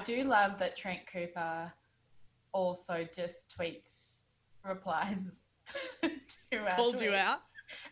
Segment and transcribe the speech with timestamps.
[0.00, 1.70] I do love that Trent Cooper
[2.52, 4.22] also just tweets
[4.66, 5.18] replies
[6.02, 7.40] to our Called you out.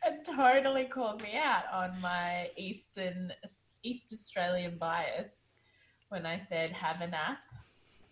[0.07, 3.31] It totally called me out on my Eastern
[3.83, 5.29] East Australian bias
[6.09, 7.41] when I said have a nap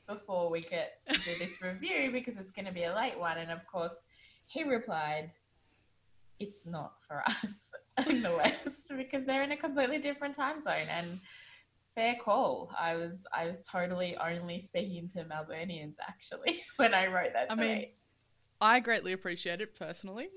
[0.06, 3.39] before we get to do this review because it's going to be a late one.
[3.39, 3.97] And of course,
[4.47, 5.30] he replied,
[6.39, 7.72] "It's not for us
[8.11, 11.19] in the West because they're in a completely different time zone." And
[11.97, 12.70] fair call.
[12.78, 17.55] I was I was totally only speaking to Melburnians actually when I wrote that I
[17.55, 17.69] tweet.
[17.69, 17.86] mean,
[18.61, 20.28] I greatly appreciate it personally.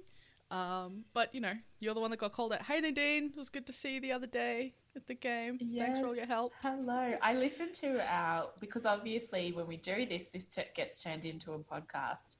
[0.49, 2.63] Um, but you know, you're the one that got called out.
[2.63, 5.59] Hey Nadine, it was good to see you the other day at the game.
[5.77, 6.53] Thanks for all your help.
[6.63, 7.13] Hello.
[7.21, 11.53] I listened to our because obviously when we do this, this t- gets turned into
[11.53, 12.37] a podcast,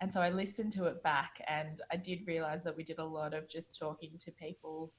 [0.00, 3.04] and so I listened to it back, and I did realize that we did a
[3.04, 4.92] lot of just talking to people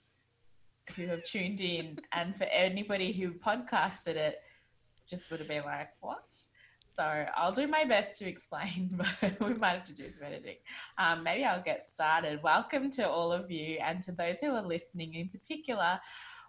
[0.96, 4.40] who have tuned in, and for anybody who podcasted it,
[5.08, 6.36] just would have been like, "What?"
[6.90, 10.58] So I'll do my best to explain, but we might have to do some editing.
[10.98, 12.44] Um, maybe I'll get started.
[12.44, 16.00] Welcome to all of you, and to those who are listening in particular.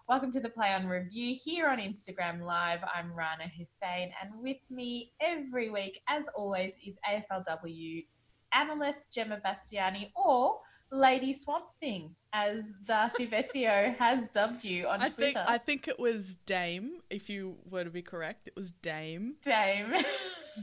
[0.07, 2.81] Welcome to the Play On Review here on Instagram Live.
[2.93, 8.05] I'm Rana Hussein, and with me every week, as always, is AFLW
[8.53, 10.59] analyst Gemma Bastiani or
[10.91, 15.45] Lady Swamp Thing, as Darcy Vescio has dubbed you on I think Twitter.
[15.47, 16.99] I think it was Dame.
[17.09, 19.35] If you were to be correct, it was Dame.
[19.41, 19.93] Dame.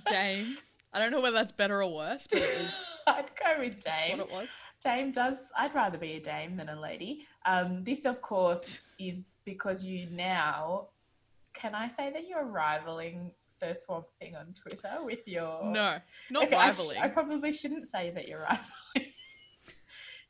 [0.08, 0.56] Dame.
[0.94, 4.00] I don't know whether that's better or worse, but it is I'd go with that's
[4.08, 4.18] Dame.
[4.18, 4.48] what it was.
[4.84, 5.36] Dame does.
[5.56, 7.26] I'd rather be a dame than a lady.
[7.46, 10.88] Um, this, of course, is because you now.
[11.54, 15.62] Can I say that you're rivaling Sir Swamp Thing on Twitter with your?
[15.64, 15.98] No,
[16.30, 16.98] not Okay, I sh- rivaling.
[17.02, 19.12] I, probably shouldn't say that you're rivaling.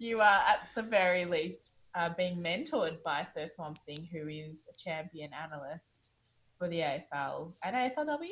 [0.03, 4.67] You are, at the very least, uh, being mentored by Sir Swamp Thing, who is
[4.69, 6.11] a champion analyst
[6.59, 8.29] for the AFL and AFLW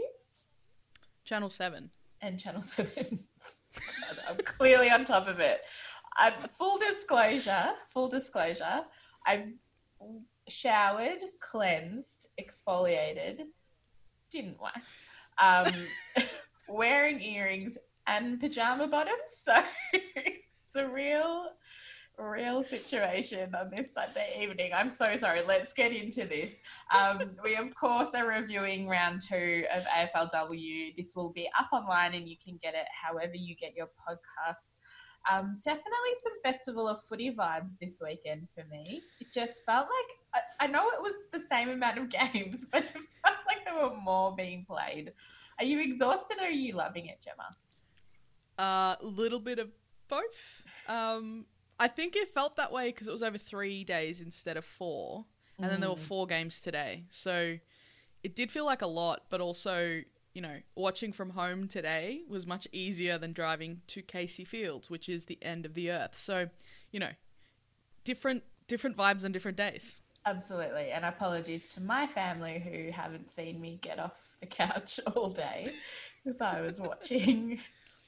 [1.24, 1.90] Channel Seven.
[2.22, 2.88] and Channel 7.
[4.28, 5.60] I'm clearly on top of it.
[6.16, 8.80] i full disclosure, full disclosure,
[9.26, 9.46] I've
[10.48, 13.42] showered, cleansed, exfoliated,
[14.30, 14.80] didn't wax,
[15.38, 15.72] um,
[16.68, 17.78] wearing earrings
[18.08, 19.44] and pajama bottoms.
[20.72, 21.46] So it's a real,
[22.20, 24.72] real situation on this Sunday evening.
[24.74, 25.42] I'm so sorry.
[25.46, 26.60] Let's get into this.
[26.94, 30.96] Um, we, of course, are reviewing round two of AFLW.
[30.96, 34.76] This will be up online and you can get it however you get your podcasts.
[35.30, 39.02] Um, definitely some Festival of Footy vibes this weekend for me.
[39.20, 42.84] It just felt like, I, I know it was the same amount of games, but
[42.84, 42.92] it
[43.24, 45.12] felt like there were more being played.
[45.58, 47.56] Are you exhausted or are you loving it, Gemma?
[48.58, 49.68] A uh, little bit of
[50.08, 50.64] both.
[50.88, 51.46] Um,
[51.80, 55.24] I think it felt that way because it was over three days instead of four,
[55.58, 56.00] and then there were Mm.
[56.00, 57.06] four games today.
[57.08, 57.58] So
[58.22, 60.02] it did feel like a lot, but also,
[60.34, 65.08] you know, watching from home today was much easier than driving to Casey Fields, which
[65.08, 66.16] is the end of the earth.
[66.16, 66.50] So,
[66.92, 67.10] you know,
[68.04, 70.00] different different vibes on different days.
[70.26, 70.90] Absolutely.
[70.90, 75.72] And apologies to my family who haven't seen me get off the couch all day
[76.22, 77.60] because I was watching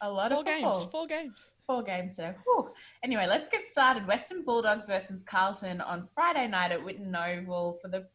[0.02, 0.78] a lot Four of football.
[0.80, 1.54] games, four games.
[1.66, 2.34] Four games today.
[2.44, 2.72] Whew.
[3.04, 4.06] Anyway, let's get started.
[4.06, 8.06] Western Bulldogs versus Carlton on Friday night at Whitten Oval for the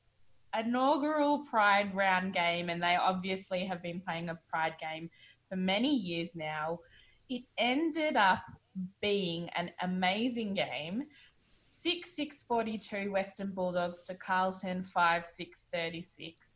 [0.58, 2.70] inaugural Pride round game.
[2.70, 5.10] And they obviously have been playing a Pride game
[5.50, 6.80] for many years now.
[7.30, 8.44] It ended up
[9.02, 11.06] being an amazing game.
[11.82, 16.48] 6 6 42 Western Bulldogs to Carlton 5 6 36.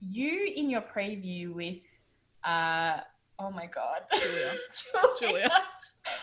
[0.00, 1.82] You, in your preview with
[2.44, 3.00] Uh,
[3.40, 4.52] oh my god, Julia.
[5.18, 5.32] Julia.
[5.32, 5.50] Julia.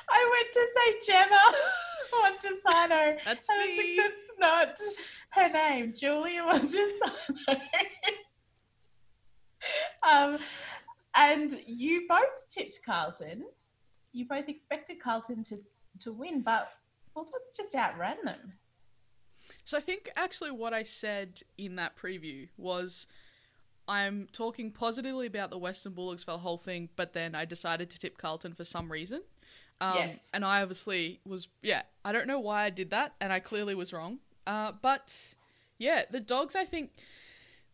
[0.10, 1.54] I went to say Gemma
[2.24, 3.24] Montesano.
[3.24, 3.78] That's and me.
[3.78, 4.80] like, that's not
[5.30, 5.94] her name.
[5.94, 7.60] Julia Montesano.
[10.08, 10.38] um,
[11.16, 13.46] and you both tipped Carlton.
[14.14, 15.58] You both expected Carlton to
[16.00, 16.70] to win, but
[17.14, 18.54] Bulldogs just outran them.
[19.66, 23.08] So I think actually what I said in that preview was
[23.88, 27.90] I'm talking positively about the Western Bulldogs for the whole thing, but then I decided
[27.92, 29.22] to tip Carlton for some reason.
[29.80, 30.30] Um, Yes.
[30.34, 33.76] And I obviously was, yeah, I don't know why I did that, and I clearly
[33.76, 34.20] was wrong.
[34.46, 35.36] Uh, but
[35.78, 36.92] yeah, the Dogs, I think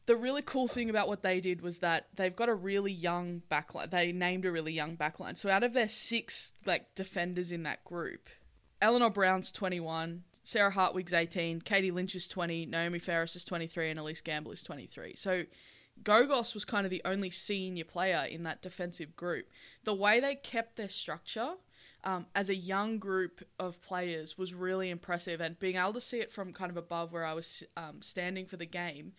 [0.05, 3.41] the really cool thing about what they did was that they've got a really young
[3.49, 3.89] backline.
[3.89, 5.37] They named a really young backline.
[5.37, 8.29] So out of their six like defenders in that group,
[8.81, 13.99] Eleanor Brown's 21, Sarah Hartwig's 18, Katie Lynch is 20, Naomi Ferris is 23, and
[13.99, 15.15] Elise Gamble is 23.
[15.15, 15.43] So
[16.01, 19.47] Gogos was kind of the only senior player in that defensive group.
[19.83, 21.53] The way they kept their structure
[22.03, 26.19] um, as a young group of players was really impressive, and being able to see
[26.19, 29.13] it from kind of above where I was um, standing for the game,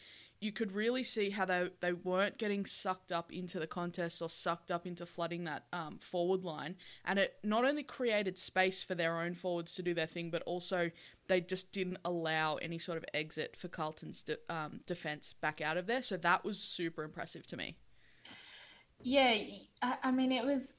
[0.45, 4.29] you could really see how they they weren't getting sucked up into the contest or
[4.29, 8.95] sucked up into flooding that um, forward line, and it not only created space for
[8.95, 10.91] their own forwards to do their thing, but also
[11.29, 15.79] they just didn't allow any sort of exit for Carlton's de- um, defense back out
[15.79, 16.03] of there.
[16.03, 17.77] So that was super impressive to me.
[19.01, 19.35] Yeah,
[19.83, 20.75] I, mean, it was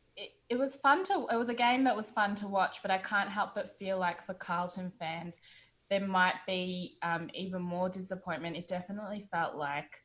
[0.50, 3.00] it was fun to it was a game that was fun to watch, but I
[3.00, 5.42] can't help but feel like for Carlton fans,
[5.90, 8.56] there might be um, even more disappointment.
[8.56, 10.02] It definitely felt like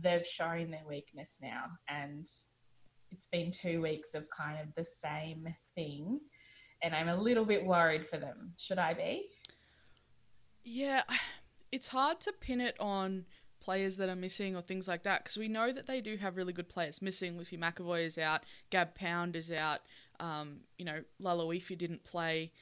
[0.00, 2.26] they've shown their weakness now, and
[3.10, 6.20] it's been two weeks of kind of the same thing,
[6.82, 8.52] and I'm a little bit worried for them.
[8.58, 9.28] Should I be?
[10.64, 11.02] Yeah,
[11.70, 13.26] it's hard to pin it on
[13.62, 16.36] players that are missing or things like that because we know that they do have
[16.36, 17.38] really good players missing.
[17.38, 19.80] Lucy McEvoy is out, Gab Pound is out,
[20.20, 22.52] um, you know, Laloifi didn't play.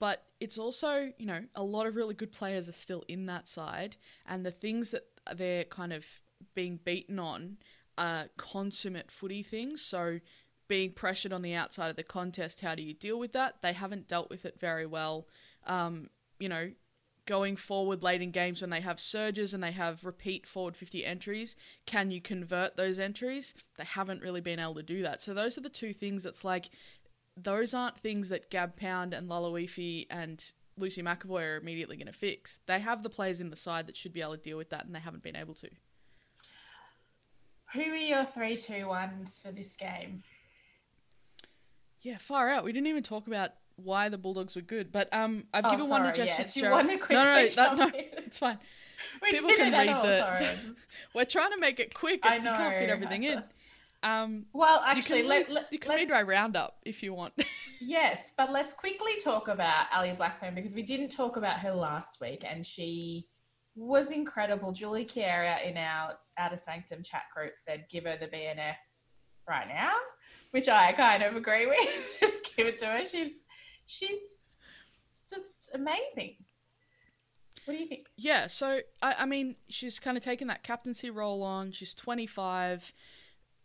[0.00, 3.48] But it's also, you know, a lot of really good players are still in that
[3.48, 3.96] side,
[4.26, 5.04] and the things that
[5.34, 6.04] they're kind of
[6.54, 7.56] being beaten on
[7.96, 9.82] are consummate footy things.
[9.82, 10.20] So,
[10.68, 13.56] being pressured on the outside of the contest, how do you deal with that?
[13.62, 15.26] They haven't dealt with it very well.
[15.66, 16.70] Um, you know,
[17.28, 21.04] going forward late in games when they have surges and they have repeat forward 50
[21.04, 23.54] entries, can you convert those entries?
[23.76, 25.20] They haven't really been able to do that.
[25.20, 26.70] So those are the two things that's like,
[27.42, 30.44] those aren't things that Gab Pound and Laloifi and
[30.76, 32.60] Lucy McEvoy are immediately going to fix.
[32.66, 34.84] They have the players in the side that should be able to deal with that
[34.86, 35.68] and they haven't been able to.
[37.74, 40.22] Who are your three, two, ones for this game?
[42.00, 42.64] Yeah, far out.
[42.64, 45.88] We didn't even talk about why the Bulldogs were good, but um, I've Oh, given
[45.88, 46.44] one to sorry, Jess yeah.
[46.44, 46.86] Fitzgerald.
[46.86, 48.58] no, no, no, that, no, it's fine.
[49.22, 50.40] We People can read all, the- sorry.
[50.66, 52.26] Just- We're trying to make it quick.
[52.26, 53.42] I It's, you can't fit know, everything in.
[54.02, 57.34] Um, Well, you actually, can let, let, you can read my roundup if you want.
[57.80, 62.20] Yes, but let's quickly talk about Ellie Blackburn because we didn't talk about her last
[62.20, 63.28] week and she
[63.76, 64.72] was incredible.
[64.72, 68.74] Julie Chiara in our Outer Sanctum chat group said, give her the BNF
[69.48, 69.92] right now,
[70.50, 72.16] which I kind of agree with.
[72.20, 73.06] Just give it to her.
[73.06, 73.44] She's
[73.86, 74.48] she's
[75.28, 76.36] just amazing.
[77.64, 78.06] What do you think?
[78.16, 81.72] Yeah, so I, I mean, she's kind of taken that captaincy role on.
[81.72, 82.92] She's 25.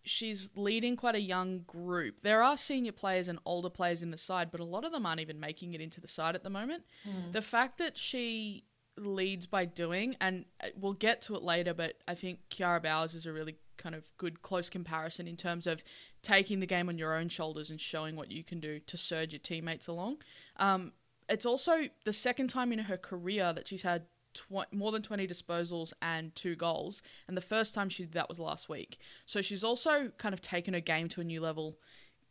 [0.03, 2.21] She's leading quite a young group.
[2.21, 5.05] There are senior players and older players in the side, but a lot of them
[5.05, 6.83] aren't even making it into the side at the moment.
[7.31, 8.65] The fact that she
[8.97, 13.13] leads by doing, and uh, we'll get to it later, but I think Kiara Bowers
[13.15, 15.83] is a really kind of good close comparison in terms of
[16.21, 19.31] taking the game on your own shoulders and showing what you can do to surge
[19.33, 20.17] your teammates along.
[20.57, 20.93] Um,
[21.29, 25.27] it's also the second time in her career that she's had tw- more than 20
[25.27, 28.97] disposals and two goals, and the first time she did that was last week.
[29.25, 31.77] So she's also kind of taken her game to a new level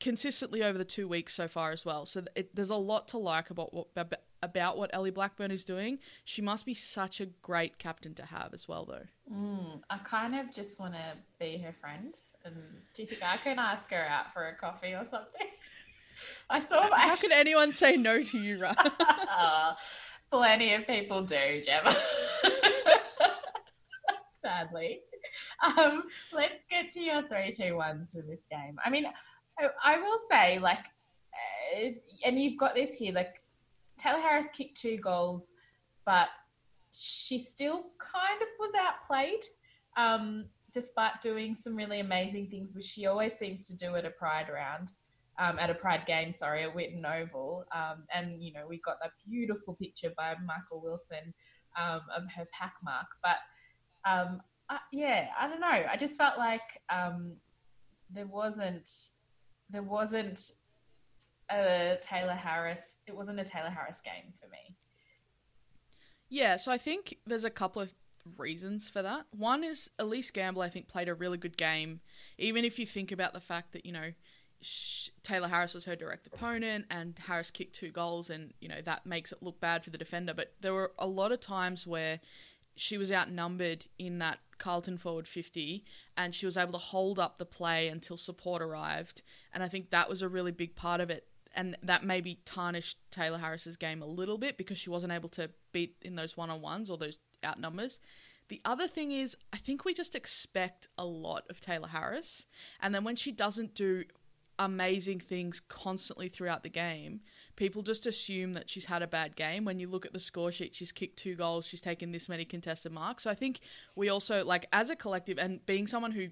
[0.02, 2.04] consistently over the two weeks so far as well.
[2.04, 3.86] So it, there's a lot to like about what
[4.42, 6.00] about what Ellie Blackburn is doing.
[6.24, 9.06] She must be such a great captain to have as well, though.
[9.32, 12.18] Mm, I kind of just want to be her friend.
[12.44, 12.56] And
[12.94, 15.46] do you think I can ask her out for a coffee or something?
[16.50, 16.88] I saw.
[16.94, 18.76] How can anyone say no to you, right?
[20.32, 21.94] Plenty of people do, Gemma.
[24.42, 25.00] Sadly.
[25.62, 28.78] Um, let's get to your three, two, ones for this game.
[28.82, 29.04] I mean,
[29.58, 30.86] I, I will say, like,
[31.76, 31.90] uh,
[32.24, 33.42] and you've got this here, like,
[34.00, 35.52] Tayla Harris kicked two goals,
[36.06, 36.28] but
[36.92, 39.40] she still kind of was outplayed,
[39.98, 44.10] um, despite doing some really amazing things, which she always seems to do at a
[44.10, 44.94] Pride round
[45.38, 47.64] um, at a Pride game, sorry, at Whitten Oval.
[47.74, 51.32] Um, and, you know, we got that beautiful picture by Michael Willson
[51.76, 53.06] um, of her pack mark.
[53.22, 53.36] But
[54.04, 55.66] um, I, yeah, I don't know.
[55.66, 57.36] I just felt like um,
[58.10, 58.88] there wasn't
[59.70, 60.50] there wasn't
[61.50, 62.82] a Tayla Harris.
[63.06, 64.76] It wasn't a Tayla Harris game for me.
[66.28, 67.94] Yeah, so I think there's a couple of
[68.38, 69.26] reasons for that.
[69.36, 72.00] One is Elise Gamble, I think, played a really good game,
[72.38, 74.12] even if you think about the fact that, you know,
[74.62, 79.06] Tayla Harris was her direct opponent and Harris kicked two goals, and, you know, that
[79.06, 80.34] makes it look bad for the defender.
[80.34, 82.20] But there were a lot of times where
[82.74, 85.84] she was outnumbered in that Carlton forward 50
[86.16, 89.22] and she was able to hold up the play until support arrived.
[89.52, 91.26] And I think that was a really big part of it.
[91.54, 95.50] And that maybe tarnished Tayla Harris's game a little bit because she wasn't able to
[95.72, 98.00] beat in those one on ones or those outnumbers.
[98.48, 102.46] The other thing is, I think we just expect a lot of Tayla Harris.
[102.80, 104.04] And then when she doesn't do
[104.58, 107.20] amazing things constantly throughout the game,
[107.56, 109.64] people just assume that she's had a bad game.
[109.64, 112.44] When you look at the score sheet, she's kicked two goals, she's taken this many
[112.44, 113.24] contested marks.
[113.24, 113.60] So I think
[113.96, 116.28] we also, like, as a collective, and being someone who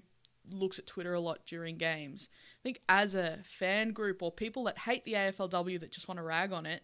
[0.49, 4.63] looks at Twitter a lot during games, I think as a fan group or people
[4.65, 6.83] that hate the AFLW that just want to rag on it,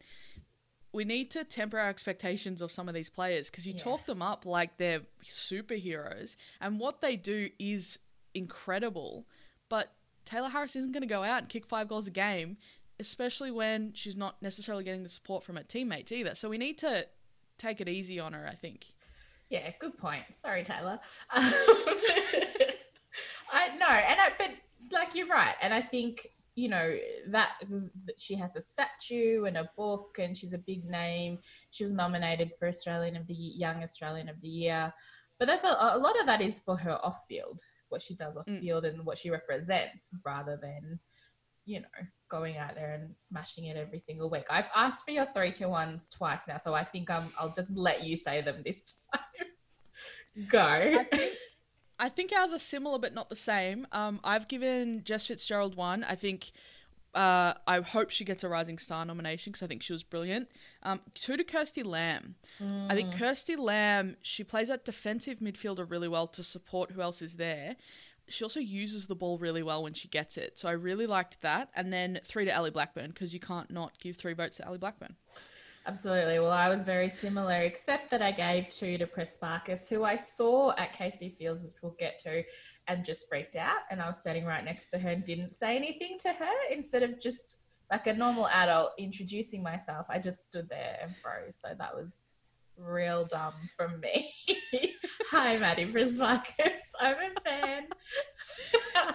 [0.93, 3.83] we need to temper our expectations of some of these players because you yeah.
[3.83, 7.99] talk them up like they're superheroes, and what they do is
[8.33, 9.25] incredible.
[9.69, 9.91] But
[10.27, 12.57] Tayla Harris isn't going to go out and kick five goals a game,
[12.99, 16.35] especially when she's not necessarily getting the support from her teammates either.
[16.35, 17.07] So we need to
[17.57, 18.87] take it easy on her, I think.
[19.49, 20.23] Yeah, good point.
[20.31, 20.99] Sorry, Tayla.
[21.31, 21.45] I
[23.77, 24.49] know, and I, but
[24.91, 27.53] like you're right, and I think you know that
[28.17, 31.37] she has a statue and a book and she's a big name
[31.69, 34.91] she was nominated for australian of the young australian of the year
[35.37, 38.37] but that's a, a lot of that is for her off field what she does
[38.37, 38.59] off mm.
[38.59, 40.99] field and what she represents rather than
[41.65, 41.87] you know
[42.29, 45.67] going out there and smashing it every single week i've asked for your three two
[45.67, 50.47] ones twice now so i think um, i'll just let you say them this time
[50.49, 51.33] go I think,
[51.99, 53.87] I think ours are similar but not the same.
[53.91, 56.03] Um, I've given Jess Fitzgerald one.
[56.03, 56.51] I think
[57.13, 60.49] uh, I hope she gets a Rising Star nomination because I think she was brilliant.
[60.83, 62.35] Um, two to Kirsty Lamb.
[62.61, 62.91] Mm.
[62.91, 63.17] I think mm.
[63.17, 67.75] Kirsty Lamb, she plays that defensive midfielder really well to support who else is there.
[68.29, 70.59] She also uses the ball really well when she gets it.
[70.59, 71.69] So I really liked that.
[71.73, 74.77] And then three to Ellie Blackburn because you can't not give three votes to Ellie
[74.77, 75.15] Blackburn.
[75.87, 76.39] Absolutely.
[76.39, 80.73] Well, I was very similar, except that I gave two to Prespakis, who I saw
[80.77, 82.43] at Casey Fields, which we'll get to,
[82.87, 83.77] and just freaked out.
[83.89, 87.03] And I was standing right next to her and didn't say anything to her instead
[87.03, 90.05] of just like a normal adult introducing myself.
[90.09, 91.55] I just stood there and froze.
[91.55, 92.25] So that was
[92.77, 94.29] real dumb from me.
[95.31, 96.81] Hi, Maddie Prespakis.
[96.99, 97.87] I'm a fan.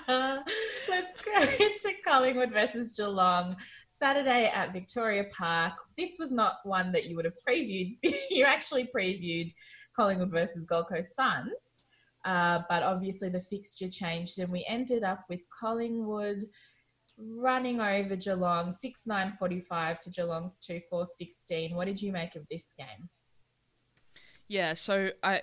[0.88, 1.32] Let's go
[1.64, 3.56] into Collingwood versus Geelong.
[4.02, 5.74] Saturday at Victoria Park.
[5.96, 7.98] This was not one that you would have previewed.
[8.30, 9.48] you actually previewed
[9.94, 11.52] Collingwood versus Gold Coast Suns.
[12.24, 16.38] Uh, but obviously the fixture changed and we ended up with Collingwood
[17.16, 21.76] running over Geelong 6 9 45 to Geelong's 2 4 16.
[21.76, 23.08] What did you make of this game?
[24.48, 25.42] Yeah, so I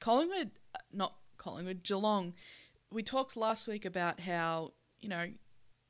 [0.00, 0.52] Collingwood,
[0.90, 2.32] not Collingwood, Geelong.
[2.90, 5.26] We talked last week about how, you know,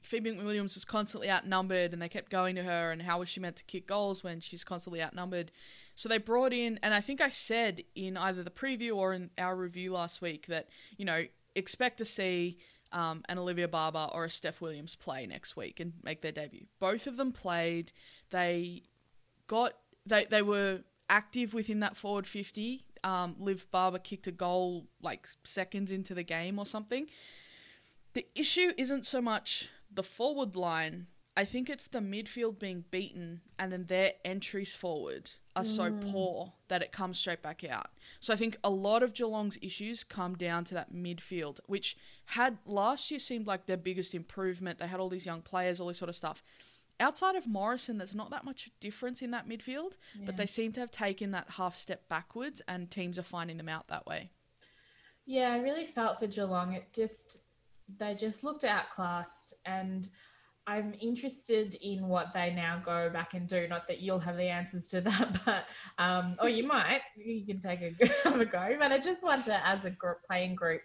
[0.08, 3.40] Phoebe McWilliams was constantly outnumbered and they kept going to her and how was she
[3.40, 5.52] meant to kick goals when she's constantly outnumbered.
[5.94, 9.30] So they brought in and I think I said in either the preview or in
[9.36, 11.24] our review last week that, you know,
[11.54, 12.56] expect to see
[12.90, 16.66] um, an Olivia Barber or a Steph Williams play next week and make their debut.
[16.80, 17.92] Both of them played.
[18.30, 18.84] They
[19.46, 19.74] got
[20.06, 22.86] they they were active within that forward 50.
[23.04, 27.08] Um, Liv Barber kicked a goal like seconds into the game or something.
[28.14, 33.42] The issue isn't so much the forward line, I think it's the midfield being beaten
[33.60, 35.66] and then their entries forward are mm.
[35.66, 37.90] so poor that it comes straight back out.
[38.18, 42.58] So I think a lot of Geelong's issues come down to that midfield, which had
[42.66, 44.80] last year seemed like their biggest improvement.
[44.80, 46.42] They had all these young players, all this sort of stuff.
[46.98, 50.26] Outside of Morrison, there's not that much difference in that midfield, yeah.
[50.26, 53.68] but they seem to have taken that half step backwards, and teams are finding them
[53.68, 54.30] out that way.
[55.24, 56.72] Yeah, I really felt for Geelong.
[56.72, 57.42] It just
[57.96, 60.08] they just looked outclassed and
[60.68, 63.66] I'm interested in what they now go back and do.
[63.68, 65.64] Not that you'll have the answers to that, but
[65.96, 67.00] um, or you might.
[67.16, 68.76] You can take a, have a go.
[68.78, 70.82] But I just wonder, as a group, playing group,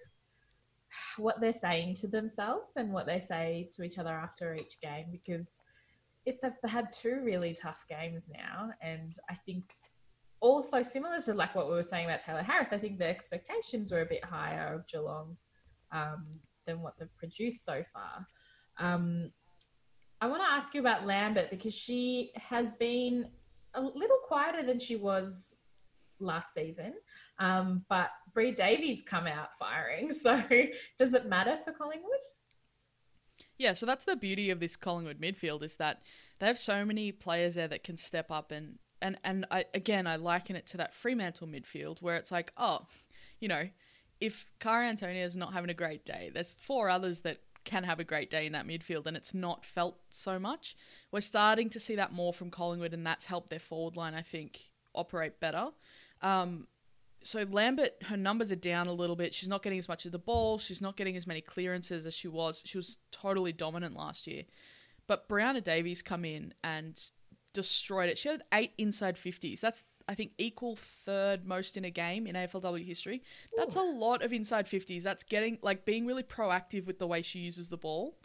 [1.18, 5.08] what they're saying to themselves and what they say to each other after each game,
[5.12, 5.50] because
[6.26, 9.66] it, they've had two really tough games now, and I think
[10.40, 13.92] also similar to like what we were saying about Tayla Harris, I think the expectations
[13.92, 15.36] were a bit higher of Geelong.
[15.92, 16.26] Um,
[16.66, 18.28] than what they've produced so far.
[18.78, 19.32] Um,
[20.22, 23.28] I want to ask you about Lambert because she has been
[23.74, 25.56] a little quieter than she was
[26.20, 26.94] last season.
[27.40, 30.14] Um, but Bree Davey's come out firing.
[30.24, 30.42] So
[30.98, 32.12] does it matter for Collingwood?
[33.58, 36.02] Yeah, so that's the beauty of this Collingwood midfield is that
[36.40, 40.08] they have so many players there that can step up and and and I again
[40.08, 42.88] I liken it to that Fremantle midfield where it's like, oh,
[43.40, 43.68] you know,
[44.24, 48.00] if Kara Antonio is not having a great day, there's four others that can have
[48.00, 50.78] a great day in that midfield and it's not felt so much.
[51.12, 54.22] We're starting to see that more from Collingwood and that's helped their forward line, I
[54.22, 55.72] think, operate better.
[56.22, 56.68] Um,
[57.22, 59.34] so Lambert, her numbers are down a little bit.
[59.34, 60.58] She's not getting as much of the ball.
[60.58, 62.64] She's not getting as many clearances as she was.
[62.66, 64.44] She was totally dominant last year.
[65.06, 66.98] But Brianna Davey's come in and
[67.54, 68.18] destroyed it.
[68.18, 69.60] She had eight inside 50s.
[69.60, 73.22] That's, I think, equal third most in a game in AFLW history.
[73.56, 73.82] That's Ooh.
[73.82, 75.04] a lot of inside 50s.
[75.04, 78.18] That's getting, like, being really proactive with the way she uses the ball.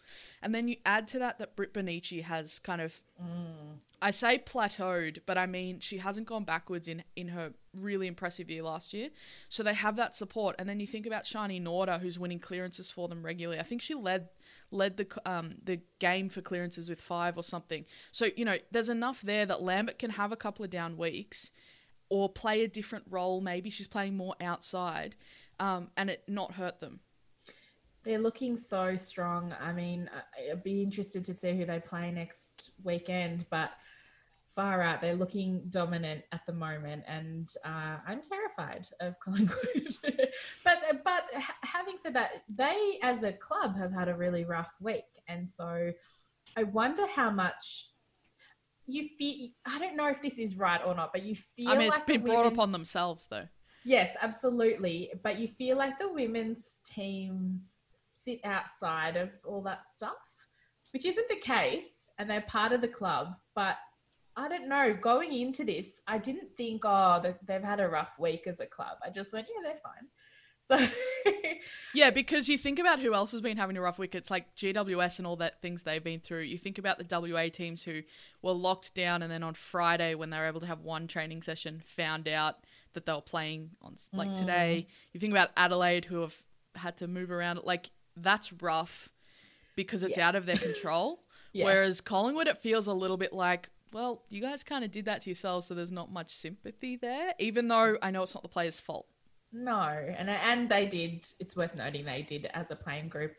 [0.42, 3.78] And then you add to that that Britt Bonnici has kind of, mm.
[4.00, 8.50] I say plateaued, but I mean, she hasn't gone backwards in, in her really impressive
[8.50, 9.10] year last year.
[9.48, 10.56] So they have that support.
[10.58, 13.60] And then you think about Sharni Norder, who's winning clearances for them regularly.
[13.60, 14.28] I think she led
[14.70, 17.84] led the um, the game for clearances with five or something.
[18.12, 21.50] So you know, there's enough there that Lambert can have a couple of down weeks,
[22.08, 23.40] or play a different role.
[23.40, 25.14] Maybe she's playing more outside,
[25.58, 27.00] um, and it not hurt them.
[28.04, 29.54] They're looking so strong.
[29.60, 30.08] I mean,
[30.50, 33.72] I'd be interested to see who they play next weekend, but
[34.58, 35.00] far out.
[35.00, 39.96] They're looking dominant at the moment, and uh, I'm terrified of Collingwood.
[40.64, 41.22] but but
[41.62, 45.92] having said that, they as a club have had a really rough week, and so
[46.56, 47.86] I wonder how much
[48.86, 49.50] you feel.
[49.64, 51.70] I don't know if this is right or not, but you feel.
[51.70, 53.46] I mean, it's like been brought upon themselves, though.
[53.84, 55.12] Yes, absolutely.
[55.22, 60.16] But you feel like the women's teams sit outside of all that stuff,
[60.92, 63.76] which isn't the case, and they're part of the club, but
[64.38, 64.94] I don't know.
[64.94, 68.98] Going into this, I didn't think, oh, they've had a rough week as a club.
[69.04, 70.08] I just went, yeah, they're fine.
[70.68, 70.76] So
[71.94, 74.14] yeah, because you think about who else has been having a rough week.
[74.14, 76.42] It's like GWS and all that things they've been through.
[76.42, 78.02] You think about the WA teams who
[78.42, 81.40] were locked down, and then on Friday when they were able to have one training
[81.40, 82.56] session, found out
[82.92, 84.36] that they were playing on like mm.
[84.36, 84.88] today.
[85.14, 86.34] You think about Adelaide who have
[86.74, 87.60] had to move around.
[87.64, 89.08] Like that's rough
[89.74, 90.28] because it's yeah.
[90.28, 91.22] out of their control.
[91.54, 91.64] yeah.
[91.64, 95.22] Whereas Collingwood, it feels a little bit like well, you guys kind of did that
[95.22, 98.48] to yourselves, so there's not much sympathy there, even though I know it's not the
[98.48, 99.06] players' fault.
[99.52, 101.26] No, and and they did.
[101.40, 103.34] It's worth noting they did, as a playing group,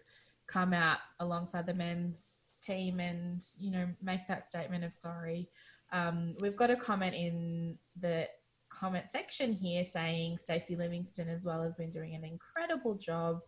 [0.48, 5.50] come out alongside the men's team and you know make that statement of sorry.
[5.92, 8.28] Um, we've got a comment in the
[8.70, 13.42] comment section here saying Stacey Livingstone as well has been doing an incredible job.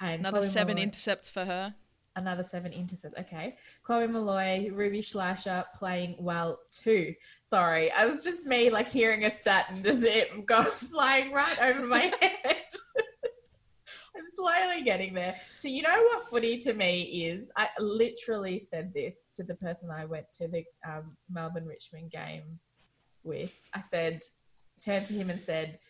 [0.00, 1.74] And Another Chloe seven intercepts for her
[2.16, 3.18] another seven intercepts.
[3.18, 3.56] Okay.
[3.82, 7.14] Chloe Molloy, Ruby Schleicher playing well too.
[7.42, 11.60] Sorry, I was just me like hearing a stat and just it go flying right
[11.62, 12.56] over my head.
[14.16, 15.34] I'm slowly getting there.
[15.56, 17.50] So you know what footy to me is?
[17.56, 22.60] I literally said this to the person I went to the um, Melbourne Richmond game
[23.24, 23.52] with.
[23.72, 24.20] I said,
[24.80, 25.80] turned to him and said,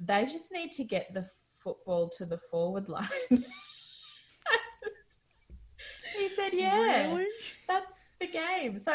[0.00, 3.44] they just need to get the football to the forward line.
[6.18, 7.26] He said, "Yeah, really?
[7.66, 8.92] that's the game." So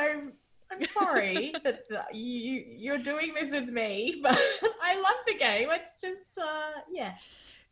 [0.74, 4.40] I'm sorry that you you're doing this with me, but
[4.82, 5.70] I love the game.
[5.72, 7.14] It's just, uh, yeah.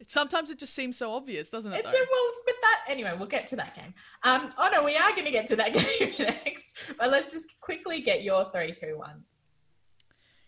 [0.07, 1.85] Sometimes it just seems so obvious, doesn't it?
[1.85, 3.93] it well, but that anyway, we'll get to that game.
[4.23, 7.59] Um, oh no, we are going to get to that game next, but let's just
[7.59, 9.23] quickly get your three, two, one.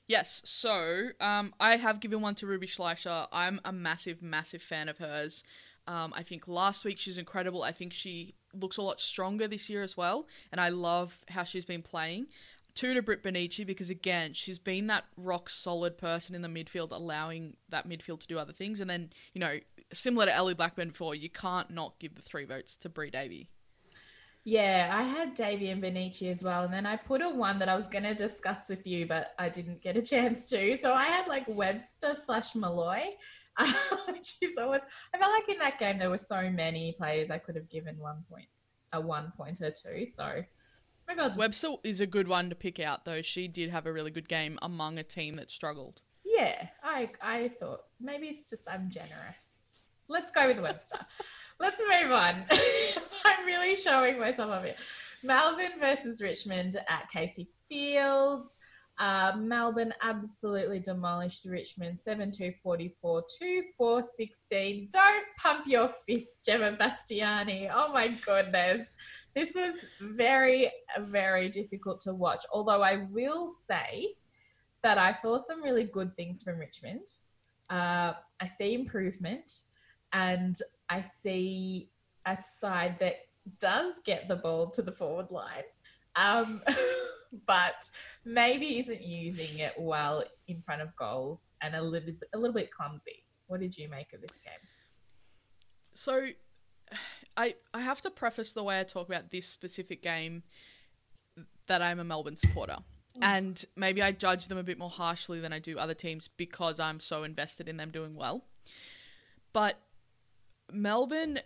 [0.08, 3.28] Yes, so um, I have given one to Ruby Schleicher.
[3.32, 5.44] I'm a massive, massive fan of hers.
[5.88, 7.64] Um, I think last week she's incredible.
[7.64, 11.44] I think she looks a lot stronger this year as well, and I love how
[11.44, 12.28] she's been playing.
[12.76, 16.92] Two to Britt Bonnici because again she's been that rock solid person in the midfield,
[16.92, 18.80] allowing that midfield to do other things.
[18.80, 19.60] And then you know,
[19.94, 23.50] similar to Ellie Blackburn before, you can't not give the three votes to Brie Davey.
[24.46, 27.70] Yeah, I had Davey and Bonnici as well, and then I put a one that
[27.70, 30.78] I was going to discuss with you, but I didn't get a chance to.
[30.78, 33.04] So I had like Webster slash Molloy,
[34.42, 34.82] is always.
[35.14, 37.98] I felt like in that game there were so many players I could have given
[37.98, 38.48] one point,
[38.92, 40.06] a one pointer to.
[40.08, 40.44] So
[41.08, 41.40] maybe I'll just...
[41.40, 43.22] Webster is a good one to pick out, though.
[43.22, 46.02] She did have a really good game among a team that struggled.
[46.26, 49.50] Yeah, I I thought maybe it's just I'm generous.
[50.04, 51.00] So let's go with Webster.
[51.60, 52.46] let's move on.
[52.52, 54.76] so I'm really showing myself up here.
[55.24, 58.60] Melbourne versus Richmond at Casey Fields.
[59.00, 64.90] Uh, Melbourne absolutely demolished Richmond 7 2 44 2 4 16.
[64.92, 67.72] Don't pump your fist, Gemma Bastiani.
[67.74, 68.94] Oh my goodness.
[69.36, 72.46] This was very, very difficult to watch.
[72.54, 74.16] Although I will say
[74.84, 77.08] that I saw some really good things from Richmond.
[77.70, 79.64] Uh, I see improvement
[80.12, 80.56] and
[80.90, 81.90] I see
[82.26, 83.16] a side that
[83.60, 85.64] does get the ball to the forward line,
[86.16, 86.62] um,
[87.46, 87.90] but
[88.26, 92.72] maybe isn't using it well in front of goals and a little a little bit
[92.72, 93.24] clumsy.
[93.48, 94.54] What did you make of this game?
[95.92, 96.28] So,
[97.38, 100.44] I I have to preface the way I talk about this specific game
[101.68, 102.78] that I'm a Melbourne supporter.
[103.18, 103.24] Mm.
[103.24, 106.80] And maybe I judge them a bit more harshly than I do other teams because
[106.80, 108.46] I'm so invested in them doing well.
[109.54, 109.80] But
[110.74, 111.40] Melbourne,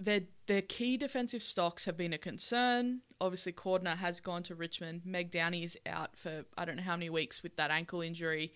[0.00, 3.00] their their key defensive stocks have been a concern.
[3.20, 5.02] Obviously, Cordner has gone to Richmond.
[5.04, 8.52] Meg Downey is out for I don't know how many weeks with that ankle injury.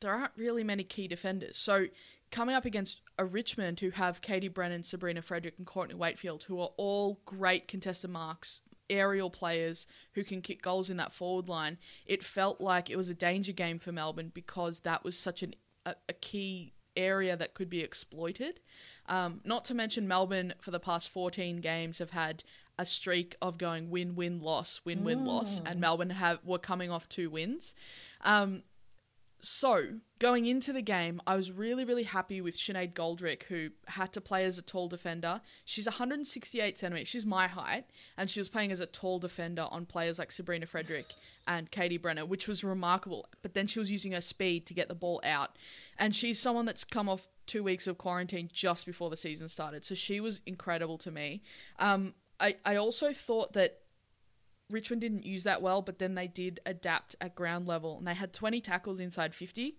[0.00, 1.56] There aren't really many key defenders.
[1.56, 1.86] So
[2.30, 6.60] coming up against a Richmond who have Katie Brennan, Sabrina Frederick, and Courtney Wakefield, who
[6.60, 11.78] are all great contested marks, aerial players who can kick goals in that forward line,
[12.06, 15.54] it felt like it was a danger game for Melbourne because that was such an,
[15.86, 18.60] a, a key area that could be exploited.
[19.06, 22.44] Um, not to mention, Melbourne for the past 14 games have had
[22.78, 26.90] a streak of going win win loss, win win loss, and Melbourne have were coming
[26.90, 27.74] off two wins.
[28.22, 28.62] Um,
[29.44, 34.12] so, going into the game, I was really, really happy with Sinead Goldrick, who had
[34.14, 35.40] to play as a tall defender.
[35.64, 37.08] She's 168 centimeters.
[37.08, 37.84] She's my height,
[38.16, 41.12] and she was playing as a tall defender on players like Sabrina Frederick
[41.46, 43.26] and Katie Brennan, which was remarkable.
[43.42, 45.56] But then she was using her speed to get the ball out.
[45.98, 49.84] And she's someone that's come off two weeks of quarantine just before the season started.
[49.84, 51.42] So she was incredible to me.
[51.78, 53.80] Um, I, I also thought that
[54.70, 58.14] Richmond didn't use that well, but then they did adapt at ground level and they
[58.14, 59.76] had 20 tackles inside 50.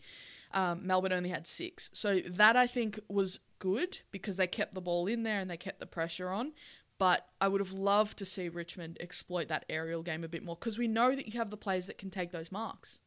[0.51, 1.89] Um, Melbourne only had six.
[1.93, 5.57] So that I think was good because they kept the ball in there and they
[5.57, 6.53] kept the pressure on.
[6.97, 10.55] But I would have loved to see Richmond exploit that aerial game a bit more
[10.55, 12.99] because we know that you have the players that can take those marks.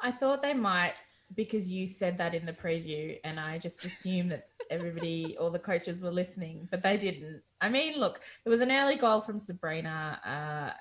[0.00, 0.94] I thought they might
[1.36, 5.58] because you said that in the preview, and I just assumed that everybody, all the
[5.58, 7.42] coaches were listening, but they didn't.
[7.60, 10.20] I mean, look, there was an early goal from Sabrina.
[10.24, 10.72] Uh,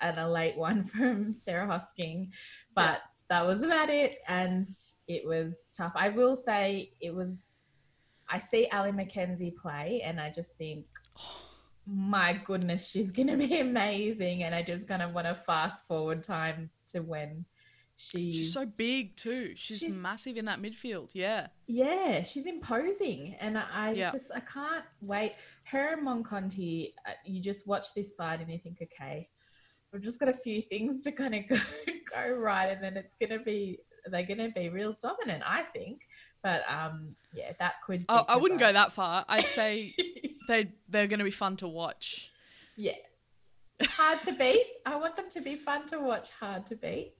[0.00, 2.30] and a late one from Sarah Hosking,
[2.74, 2.98] but yeah.
[3.28, 4.18] that was about it.
[4.28, 4.66] And
[5.08, 5.92] it was tough.
[5.94, 7.46] I will say it was.
[8.32, 10.86] I see Ellie McKenzie play, and I just think,
[11.86, 14.44] my goodness, she's going to be amazing.
[14.44, 17.44] And I just kind of want to fast forward time to when
[18.00, 19.52] she's, she's so big too.
[19.56, 21.10] She's, she's, massive in that midfield.
[21.12, 21.48] Yeah.
[21.66, 24.10] Yeah, she's imposing, and I yeah.
[24.10, 25.34] just I can't wait.
[25.64, 29.28] Her and Mon Conti, uh, you just watch this side and you think, okay,
[29.92, 31.56] we've just got a few things to kind of go,
[32.14, 35.62] go right, and then it's going to be they're going to be real dominant, I
[35.62, 36.02] think.
[36.42, 38.04] But um, yeah, that could.
[38.08, 38.68] Oh, I wouldn't I...
[38.68, 39.24] go that far.
[39.28, 39.94] I'd say
[40.48, 42.30] they they're going to be fun to watch.
[42.76, 42.94] Yeah,
[43.82, 44.64] hard to beat.
[44.86, 46.30] I want them to be fun to watch.
[46.30, 47.12] Hard to beat.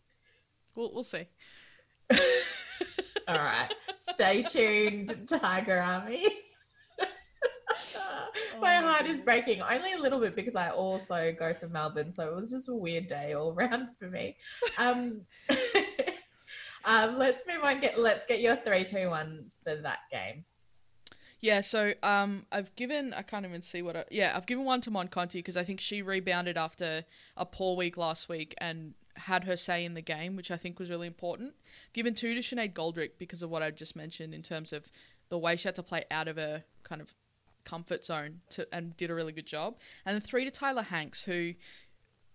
[0.74, 1.26] We'll we'll see.
[3.28, 3.72] All right,
[4.14, 6.26] stay tuned, Tiger Army.
[8.60, 12.12] My oh heart is breaking only a little bit because I also go for Melbourne,
[12.12, 14.36] so it was just a weird day all around for me.
[14.78, 15.22] Um,
[16.84, 17.80] um, let's move on.
[17.80, 20.44] Get let's get your three, two, one for that game.
[21.40, 24.82] Yeah, so um, I've given I can't even see what I, yeah I've given one
[24.82, 27.04] to Mon Conti because I think she rebounded after
[27.36, 30.78] a poor week last week and had her say in the game, which I think
[30.78, 31.54] was really important.
[31.92, 34.90] Given two to Sinead Goldrick because of what I just mentioned in terms of
[35.30, 37.14] the way she had to play out of her kind of
[37.64, 39.76] comfort zone to, and did a really good job.
[40.04, 41.54] And then three to Tyla Hanks, who,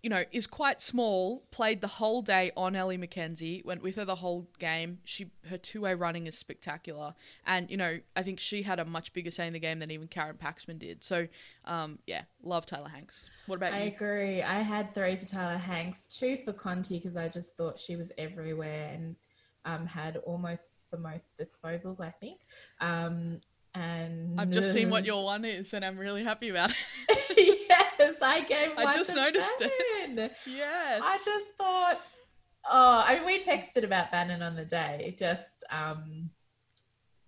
[0.02, 4.04] you know, is quite small, played the whole day on Ellie McKenzie, went with her
[4.04, 4.98] the whole game.
[5.02, 8.84] She her two way running is spectacular, and you know, I think she had a
[8.84, 11.02] much bigger say in the game than even Karen Paxman did.
[11.02, 11.26] So,
[11.64, 13.28] um, yeah, love Tyla Hanks.
[13.46, 13.84] What about I you?
[13.84, 14.42] I agree.
[14.42, 18.12] I had three for Tyla Hanks, two for Conti because I just thought she was
[18.16, 19.16] everywhere and.
[19.68, 22.42] Um, had almost the most disposals, I think.
[22.80, 23.40] Um,
[23.76, 27.66] and I've just seen what your one is, and I'm really happy about it.
[27.98, 28.70] yes, I gave.
[28.76, 30.18] I just noticed Bannon.
[30.18, 30.32] it.
[30.46, 32.00] Yes, I just thought.
[32.68, 35.14] Oh, I mean, we texted about Bannon on the day.
[35.18, 36.30] Just um,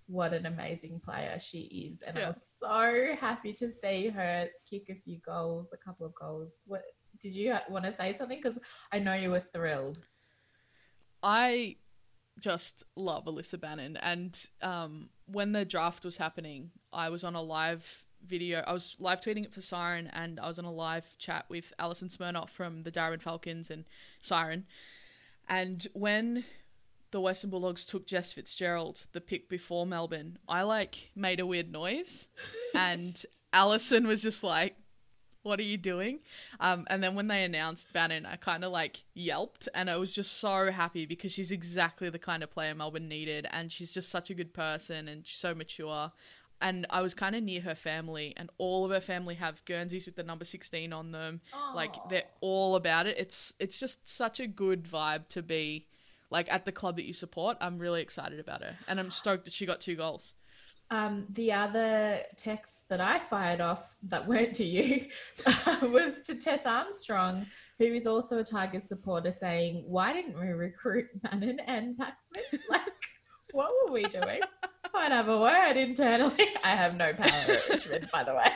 [0.06, 2.24] what an amazing player she is, and yeah.
[2.24, 6.52] I was so happy to see her kick a few goals, a couple of goals.
[6.66, 6.82] What
[7.20, 8.38] did you want to say something?
[8.38, 8.58] Because
[8.92, 10.02] I know you were thrilled.
[11.22, 11.76] I
[12.38, 13.96] just love Alyssa Bannon.
[13.96, 18.62] And um, when the draft was happening, I was on a live video.
[18.66, 21.72] I was live tweeting it for Siren, and I was on a live chat with
[21.78, 23.84] Alison Smirnoff from the Darwin Falcons and
[24.20, 24.66] Siren.
[25.48, 26.44] And when
[27.10, 31.72] the Western Bulldogs took Jess Fitzgerald, the pick before Melbourne, I like made a weird
[31.72, 32.28] noise,
[32.74, 33.20] and
[33.52, 34.76] Alison was just like,
[35.48, 36.20] what are you doing?
[36.60, 40.12] Um, and then when they announced Bannon, I kind of like yelped and I was
[40.14, 44.08] just so happy because she's exactly the kind of player Melbourne needed and she's just
[44.10, 46.12] such a good person and she's so mature.
[46.60, 50.06] and I was kind of near her family, and all of her family have Guernseys
[50.06, 51.40] with the number sixteen on them.
[51.74, 53.16] Like they're all about it.
[53.18, 55.86] It's it's just such a good vibe to be
[56.30, 57.56] like at the club that you support.
[57.60, 60.34] I'm really excited about her, and I'm stoked that she got two goals.
[60.90, 65.06] Um, the other texts that I fired off that weren't to you
[65.82, 67.46] was to Tess Armstrong,
[67.78, 72.60] who is also a Tigers supporter, saying, "Why didn't we recruit Bannon and Paxman?
[72.70, 72.82] Like,
[73.52, 74.40] what were we doing?"
[74.94, 76.48] I'd have a word internally.
[76.64, 78.50] I have no power at Richmond, by the way.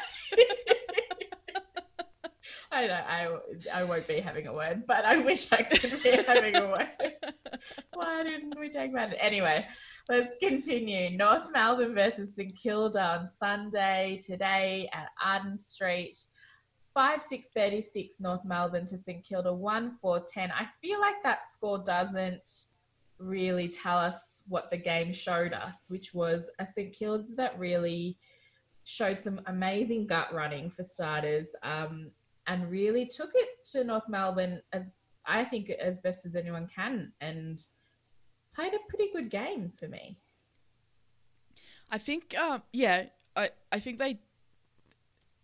[2.72, 6.10] I know I, I won't be having a word, but I wish I could be
[6.26, 6.88] having a word.
[7.92, 9.14] Why didn't we take that?
[9.18, 9.66] Anyway,
[10.08, 11.10] let's continue.
[11.10, 16.16] North Melbourne versus St Kilda on Sunday today at Arden Street.
[16.94, 20.50] 5 6 36 North Melbourne to St Kilda 1 4 10.
[20.50, 22.66] I feel like that score doesn't
[23.18, 28.18] really tell us what the game showed us, which was a St Kilda that really
[28.84, 31.54] showed some amazing gut running for starters.
[31.62, 32.10] Um,
[32.46, 34.92] and really took it to North Melbourne as
[35.24, 37.64] I think as best as anyone can and
[38.54, 40.18] played a pretty good game for me.
[41.90, 43.04] I think, um, yeah,
[43.36, 44.20] I, I think they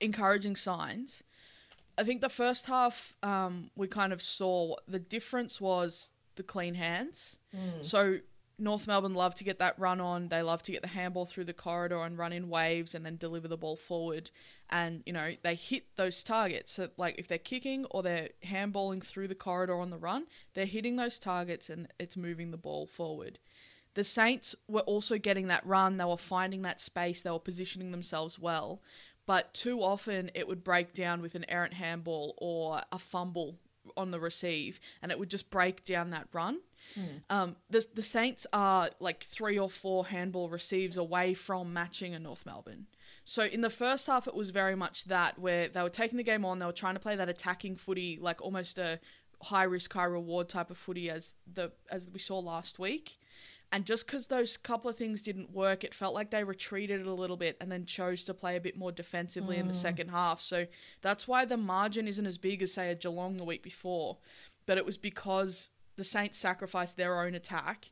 [0.00, 1.22] encouraging signs.
[1.96, 6.74] I think the first half um, we kind of saw the difference was the clean
[6.74, 7.38] hands.
[7.82, 8.18] So
[8.58, 10.26] North Melbourne love to get that run on.
[10.26, 13.16] They love to get the handball through the corridor and run in waves and then
[13.16, 14.30] deliver the ball forward.
[14.70, 16.72] And, you know, they hit those targets.
[16.72, 20.66] So, like, if they're kicking or they're handballing through the corridor on the run, they're
[20.66, 23.38] hitting those targets and it's moving the ball forward.
[23.94, 25.96] The Saints were also getting that run.
[25.96, 27.22] They were finding that space.
[27.22, 28.80] They were positioning themselves well.
[29.26, 33.56] But too often it would break down with an errant handball or a fumble
[33.96, 36.60] on the receive and it would just break down that run.
[37.30, 42.18] Um, the the Saints are like three or four handball receives away from matching a
[42.18, 42.86] North Melbourne.
[43.28, 46.22] So in the first half, it was very much that where they were taking the
[46.22, 49.00] game on, they were trying to play that attacking footy, like almost a
[49.42, 53.18] high risk, high reward type of footy as the as we saw last week.
[53.70, 57.12] And just because those couple of things didn't work, it felt like they retreated a
[57.12, 59.76] little bit and then chose to play a bit more defensively in the mm.
[59.76, 60.40] second half.
[60.40, 60.66] So
[61.02, 64.16] that's why the margin isn't as big as, say, a Geelong the week before.
[64.64, 67.90] But it was because the Saints sacrificed their own attack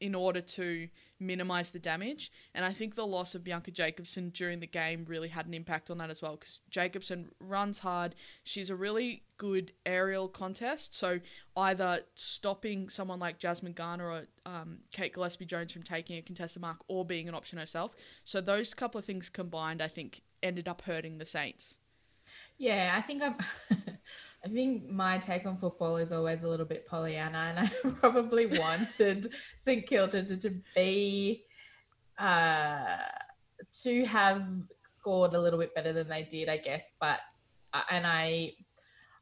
[0.00, 0.88] in order to
[1.20, 2.32] minimize the damage.
[2.54, 5.90] And I think the loss of Bianca Jakobsson during the game really had an impact
[5.90, 8.14] on that as well because Jakobsson runs hard.
[8.42, 10.98] She's a really good aerial contest.
[10.98, 11.20] So
[11.56, 16.62] either stopping someone like Jasmine Garner or um, Kate Gillespie Jones from taking a contested
[16.62, 17.94] mark or being an option herself.
[18.24, 21.78] So those couple of things combined, I think, ended up hurting the Saints.
[22.60, 23.36] Yeah, I think I'm.
[24.44, 28.46] I think my take on football is always a little bit Pollyanna, and I probably
[28.58, 31.44] wanted St Kilda to, to be
[32.18, 32.96] uh,
[33.82, 34.44] to have
[34.86, 36.92] scored a little bit better than they did, I guess.
[37.00, 37.20] But
[37.72, 38.52] uh, and I,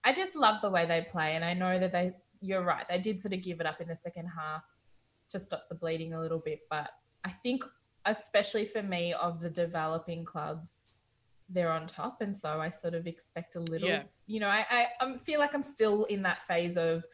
[0.05, 2.12] I just love the way they play, and I know that they.
[2.40, 2.87] You're right.
[2.90, 4.64] They did sort of give it up in the second half
[5.29, 6.90] to stop the bleeding a little bit, but
[7.24, 7.64] I think,
[8.05, 10.77] especially for me, of the developing clubs
[11.50, 14.02] they're on top and so i sort of expect a little Yeah.
[14.26, 17.04] you know I, I i feel like i'm still in that phase of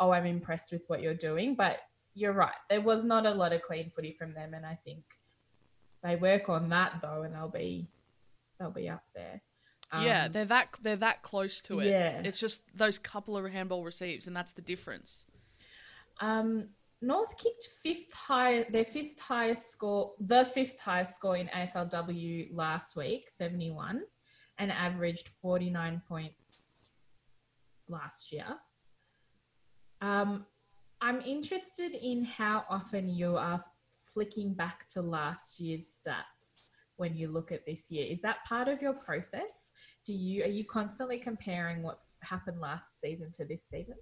[0.00, 1.78] oh i'm impressed with what you're doing but
[2.14, 5.04] you're right there was not a lot of clean footy from them and i think
[6.02, 7.88] they work on that though and they'll be
[8.58, 9.40] they'll be up there
[10.02, 11.86] yeah, Um, they're that they're that close to it.
[11.86, 12.20] yeah.
[12.22, 15.24] It's just those couple of handball receives, and that's the difference.
[16.20, 16.68] Um,
[17.00, 22.96] North kicked fifth high, their fifth highest score, the fifth highest score in AFLW last
[22.96, 24.02] week, 71,
[24.58, 26.88] and averaged 49 points
[27.88, 28.46] last year.
[30.00, 30.46] Um,
[31.00, 33.64] I'm interested in how often you are
[34.12, 36.58] flicking back to last year's stats
[36.96, 38.06] when you look at this year.
[38.10, 39.70] Is that part of your process?
[40.04, 43.94] Do you are you constantly comparing what's happened last season to this season?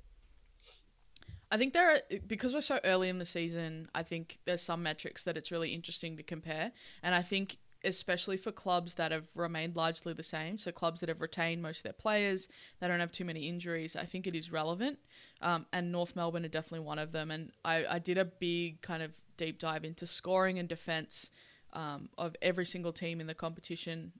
[1.51, 3.89] I think there are because we're so early in the season.
[3.95, 8.37] I think there's some metrics that it's really interesting to compare, and I think especially
[8.37, 11.83] for clubs that have remained largely the same, so clubs that have retained most of
[11.85, 12.49] their players,
[12.81, 13.95] they don't have too many injuries.
[13.95, 14.99] I think it is relevant,
[15.41, 17.31] um, and North Melbourne are definitely one of them.
[17.31, 21.31] And I, I did a big kind of deep dive into scoring and defense
[21.75, 24.13] um, of every single team in the competition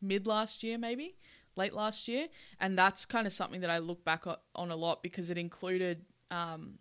[0.00, 1.16] mid last year, maybe
[1.58, 5.02] late last year, and that's kind of something that I look back on a lot
[5.02, 6.78] because it included um,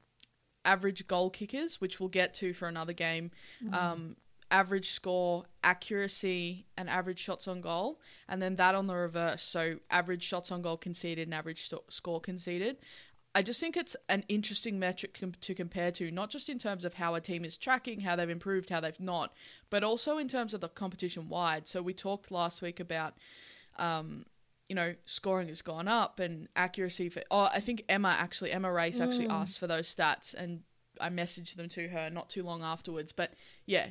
[0.63, 3.31] average goal kickers, which we'll get to for another game,
[3.73, 4.15] um,
[4.49, 9.79] average score, accuracy, and average shots on goal, and then that on the reverse, so
[9.89, 12.77] average shots on goal conceded and average score conceded.
[13.35, 16.83] I just think it's an interesting metric com- to compare to, not just in terms
[16.85, 19.33] of how a team is tracking, how they've improved, how they've not,
[19.69, 21.67] but also in terms of the competition wide.
[21.67, 23.13] So we talked last week about,
[23.77, 24.25] um,
[24.69, 27.23] you know, scoring has gone up and accuracy for.
[27.32, 30.62] Oh, I think Emma actually, Emma Race actually asked for those stats, and
[30.99, 33.12] I messaged them to her not too long afterwards.
[33.12, 33.34] But
[33.65, 33.88] yeah,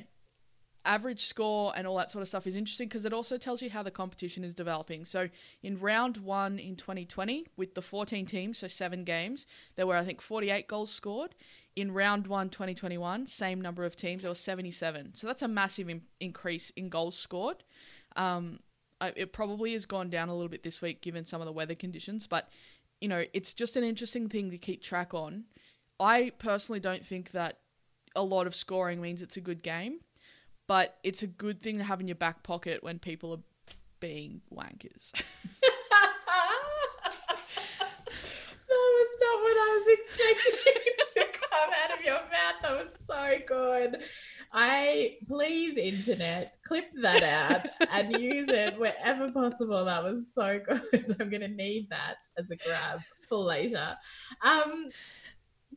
[0.85, 3.69] average score and all that sort of stuff is interesting because it also tells you
[3.69, 5.05] how the competition is developing.
[5.05, 5.29] So
[5.61, 10.05] in round one in 2020, with the 14 teams, so seven games, there were I
[10.05, 11.35] think 48 goals scored.
[11.75, 15.11] In round one 2021, same number of teams, there were 77.
[15.13, 17.63] So that's a massive in- increase in goals scored.
[18.15, 18.61] Um,
[19.01, 21.75] it probably has gone down a little bit this week given some of the weather
[21.75, 22.49] conditions, but
[22.99, 25.45] you know it's just an interesting thing to keep track on.
[25.99, 27.59] I personally don't think that
[28.15, 29.99] a lot of scoring means it's a good game
[30.67, 33.39] but it's a good thing to have in your back pocket when people are
[33.99, 35.11] being wankers.
[35.13, 35.23] that
[38.69, 42.61] was not what I was expecting to come out of your mouth.
[42.61, 44.03] That was so good.
[44.59, 49.85] I please internet clip that out and use it wherever possible.
[49.85, 51.15] That was so good.
[51.19, 53.95] I'm gonna need that as a grab for later.
[54.43, 54.89] Um,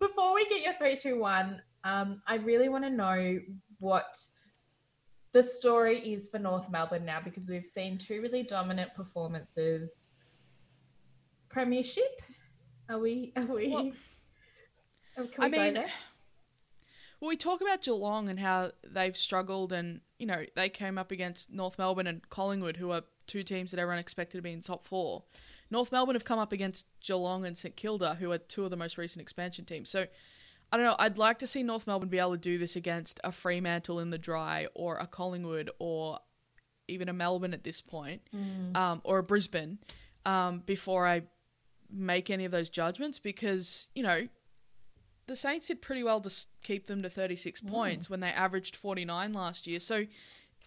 [0.00, 3.38] before we get your three, two, one, um, I really want to know
[3.80, 4.16] what
[5.32, 10.08] the story is for North Melbourne now because we've seen two really dominant performances.
[11.50, 12.22] Premiership?
[12.88, 13.34] Are we?
[13.36, 13.68] Are we?
[13.68, 13.92] Well,
[15.26, 15.90] can we I mean, go there?
[17.20, 21.10] Well, we talk about Geelong and how they've struggled, and you know they came up
[21.10, 24.60] against North Melbourne and Collingwood, who are two teams that everyone expected to be in
[24.60, 25.24] the top four.
[25.70, 28.76] North Melbourne have come up against Geelong and St Kilda, who are two of the
[28.76, 29.88] most recent expansion teams.
[29.88, 30.06] So
[30.72, 30.96] I don't know.
[30.98, 34.10] I'd like to see North Melbourne be able to do this against a Fremantle in
[34.10, 36.18] the dry, or a Collingwood, or
[36.88, 38.22] even a Melbourne at this point,
[38.74, 39.78] um, or a Brisbane,
[40.24, 41.22] um, before I
[41.92, 43.18] make any of those judgments.
[43.18, 44.26] Because you know,
[45.30, 49.32] the Saints did pretty well to keep them to 36 points when they averaged 49
[49.32, 49.78] last year.
[49.78, 50.06] So,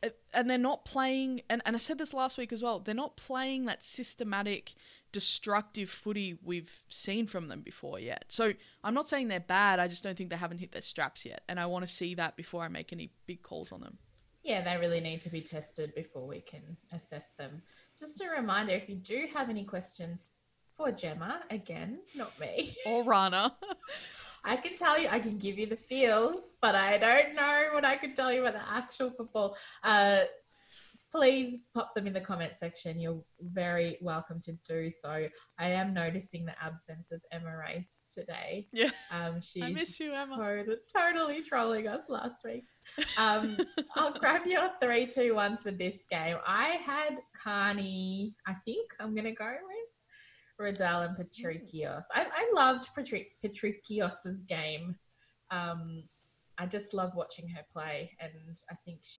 [0.02, 2.96] uh, and they're not playing, and, and I said this last week as well, they're
[2.96, 4.74] not playing that systematic,
[5.12, 8.24] destructive footy we've seen from them before yet.
[8.30, 8.54] So,
[8.86, 11.44] I'm not saying they're bad, I just don't think they haven't hit their straps yet.
[11.50, 13.98] And I want to see that before I make any big calls on them.
[14.44, 17.62] Yeah, they really need to be tested before we can assess them.
[18.00, 20.32] Just a reminder if you do have any questions
[20.78, 23.58] for Gemma, again, not me, Or Rana.
[24.46, 27.86] I can tell you, I can give you the feels, but I don't know what
[27.86, 29.56] I can tell you about the actual football.
[29.84, 30.22] Uh,
[31.14, 33.00] please pop them in the comment section.
[33.00, 35.28] You're very welcome to do so.
[35.60, 38.68] I am noticing the absence of Emma Race today.
[38.74, 38.90] yeah.
[39.12, 40.36] Um, she I miss you, Emma.
[40.66, 42.66] tot- totally trolling us last week.
[43.18, 43.58] Um,
[43.96, 46.38] I'll grab your three, two, ones for this game.
[46.48, 48.34] I had Kearney.
[48.48, 49.83] I think I'm gonna go with
[50.60, 52.04] Riddell and Patrikios.
[52.14, 54.96] I, I loved Patri- Patrikios's game.
[55.52, 56.04] Um,
[56.58, 58.32] I just love watching her play, and
[58.70, 59.18] I think she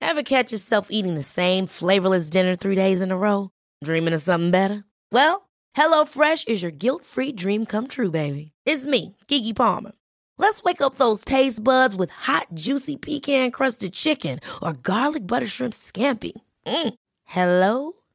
[0.00, 3.50] Ever catch yourself eating the same flavorless dinner three days in a row?
[3.84, 4.84] Dreaming of something better?
[5.12, 8.52] Well, HelloFresh is your guilt-free dream come true, baby.
[8.66, 9.92] It's me, Keke Palmer.
[10.38, 15.72] Let's wake up those taste buds with hot, juicy pecan-crusted chicken or garlic butter shrimp
[15.72, 16.32] scampi.
[16.66, 16.94] Mm.
[17.24, 17.92] Hello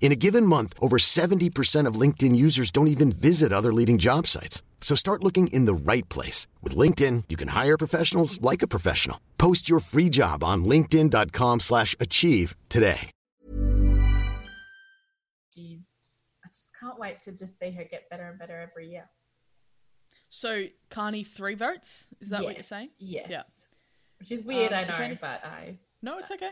[0.00, 4.26] In a given month, over 70% of LinkedIn users don't even visit other leading job
[4.26, 4.62] sites.
[4.80, 6.48] So start looking in the right place.
[6.62, 9.20] With LinkedIn, you can hire professionals like a professional.
[9.38, 13.10] Post your free job on linkedin.com slash achieve today.
[15.54, 15.80] she's.
[16.44, 19.10] I just can't wait to just see her get better and better every year.
[20.30, 22.06] So, Kearney, three votes?
[22.20, 22.88] Is that what you're saying?
[22.98, 23.26] Yes.
[23.28, 23.42] Yeah.
[24.18, 25.78] Which is weird, Um, I know, any- but I.
[26.02, 26.50] No, it's okay.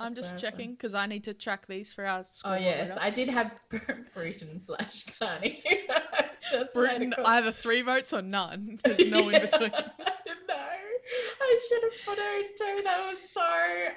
[0.00, 3.00] I'm just checking because I need to track these for our Oh yes, later.
[3.00, 3.60] I did have
[4.14, 5.62] Bruton slash Kearney.
[6.74, 8.80] Bruton, either three votes or none.
[8.82, 9.70] There's no in between.
[9.70, 12.82] no, I should have put her in two.
[12.82, 13.46] That was so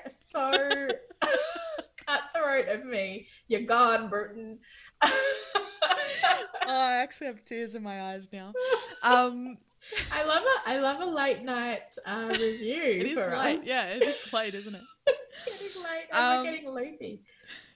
[0.10, 0.88] so
[2.06, 3.28] cutthroat of me.
[3.48, 4.60] You're gone, Bruton.
[5.02, 5.12] Oh,
[6.68, 8.54] I actually have tears in my eyes now.
[9.02, 9.58] Um,
[10.12, 13.60] I love a I love a late night uh, review it is late.
[13.60, 13.66] us.
[13.66, 14.82] Yeah, it is late, isn't it?
[15.48, 17.22] it's getting late and Um, we're getting loopy.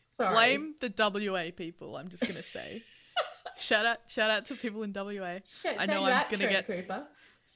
[0.08, 0.34] Sorry.
[0.34, 0.93] Blame the
[1.30, 1.97] WA people.
[1.97, 2.84] I'm just gonna say.
[3.58, 5.39] shout out, shout out to people in WA.
[5.45, 7.08] Shit, I know I'm gonna get- Cooper.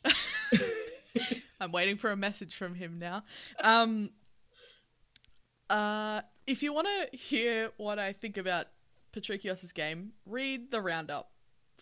[1.59, 3.23] I'm waiting for a message from him now.
[3.59, 4.09] Um,
[5.69, 8.67] uh, if you want to hear what I think about
[9.13, 11.31] Patrikios' game, read the roundup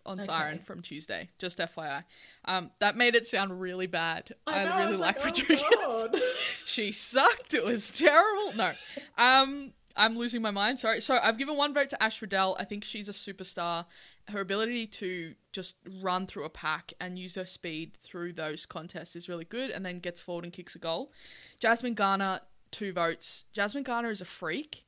[0.09, 1.29] on Siren from Tuesday.
[1.37, 2.03] Just FYI.
[2.45, 4.33] Um, that made it sound really bad.
[4.47, 6.11] I, know, really was like, oh, Patrikios.
[6.11, 6.21] God.
[6.65, 7.53] she sucked.
[7.53, 8.53] It was terrible.
[8.55, 8.73] No.
[9.17, 10.79] Um, I'm losing my mind.
[10.79, 11.01] Sorry.
[11.01, 12.55] So I've given one vote to Ash Riddell.
[12.59, 13.85] I think she's a superstar.
[14.29, 19.15] Her ability to just run through a pack and use her speed through those contests
[19.15, 21.11] is really good, and then gets forward and kicks a goal.
[21.59, 22.41] Jasmine Garner,
[22.71, 23.45] two votes.
[23.51, 24.85] Jasmine Garner is a freak.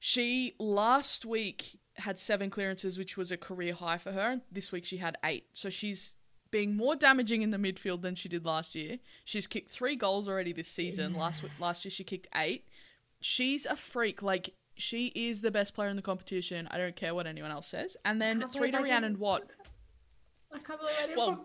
[0.00, 4.30] She last week had seven clearances, which was a career high for her.
[4.32, 5.46] and This week she had eight.
[5.52, 6.14] So she's
[6.50, 8.98] being more damaging in the midfield than she did last year.
[9.24, 11.14] She's kicked three goals already this season.
[11.14, 12.66] Last w- last year she kicked eight.
[13.20, 14.22] She's a freak.
[14.22, 16.68] Like she is the best player in the competition.
[16.70, 17.96] I don't care what anyone else says.
[18.04, 19.42] And then three to Rhiannon Watt
[20.52, 21.44] I can't believe I didn't Well-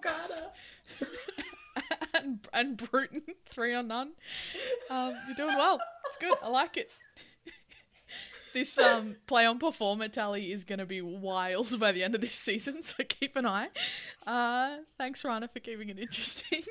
[1.00, 1.08] put
[2.14, 4.12] and, and Bruton three on none.
[4.90, 5.80] Um, you're doing well.
[6.08, 6.36] It's good.
[6.44, 6.90] I like it.
[8.54, 12.22] This um, play on performer tally is going to be wild by the end of
[12.22, 13.70] this season, so keep an eye.
[14.26, 16.64] Uh, thanks, Rana, for keeping it interesting.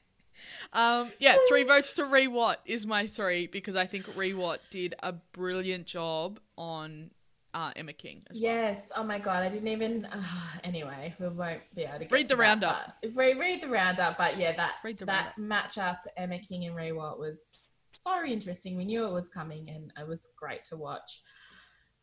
[0.72, 4.60] um, yeah, three votes to Rhi Watt is my three because I think Rhi Watt
[4.70, 7.10] did a brilliant job on
[7.54, 8.52] uh, Emma King as well.
[8.52, 8.92] Yes.
[8.96, 10.04] Oh my god, I didn't even.
[10.04, 10.22] Uh,
[10.62, 12.94] anyway, we won't be able to get Read to the that, roundup.
[13.02, 14.74] but- Read, read the roundup, but yeah, that
[15.06, 17.65] that matchup, Emma King and Rhi Watt was
[18.06, 18.76] so interesting.
[18.76, 21.20] We knew it was coming, and it was great to watch.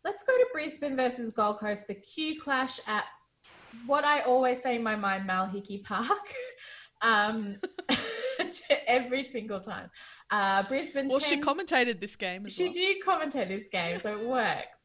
[0.04, 3.06] Let's go to Brisbane versus Gold Coast, the Q clash at
[3.86, 6.34] what I always say in my mind, Malhickey Park.
[7.01, 7.58] um,
[8.88, 9.89] every single time.
[10.30, 11.10] Uh, Brisbane.
[11.10, 12.74] Well, she 10 commentated this game as she well.
[12.74, 14.80] did commentate this game, so it works.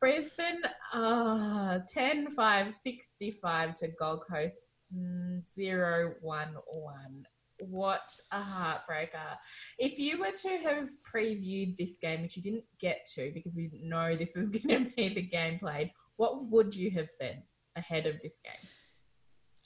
[0.00, 0.60] Brisbane,
[0.92, 4.56] uh, 10 5 65 to Gold Coast,
[4.94, 7.26] mm, 0 1 1.
[7.60, 9.36] What a heartbreaker.
[9.78, 13.68] If you were to have previewed this game, which you didn't get to because we
[13.68, 17.42] didn't know this was going to be the game played, what would you have said
[17.76, 18.68] ahead of this game?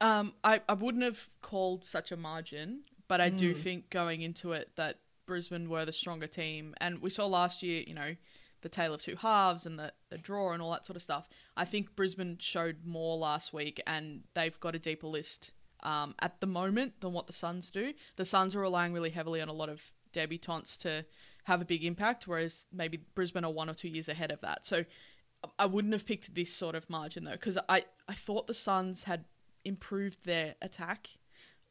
[0.01, 3.59] Um, I, I wouldn't have called such a margin, but I do Mm.
[3.59, 6.75] think going into it that Brisbane were the stronger team.
[6.81, 8.17] And we saw last year, you know,
[8.63, 11.29] the tale of two halves and the, the draw and all that sort of stuff.
[11.57, 16.41] I think Brisbane showed more last week and they've got a deeper list um, at
[16.41, 17.95] the moment than what the Suns do.
[18.17, 21.05] The Suns are relying really heavily on a lot of debutantes to
[21.45, 24.67] have a big impact, whereas maybe Brisbane are one or two years ahead of that.
[24.67, 24.85] So
[25.59, 29.05] I wouldn't have picked this sort of margin though, because I, I thought the Suns
[29.05, 29.25] had
[29.65, 31.09] improved their attack.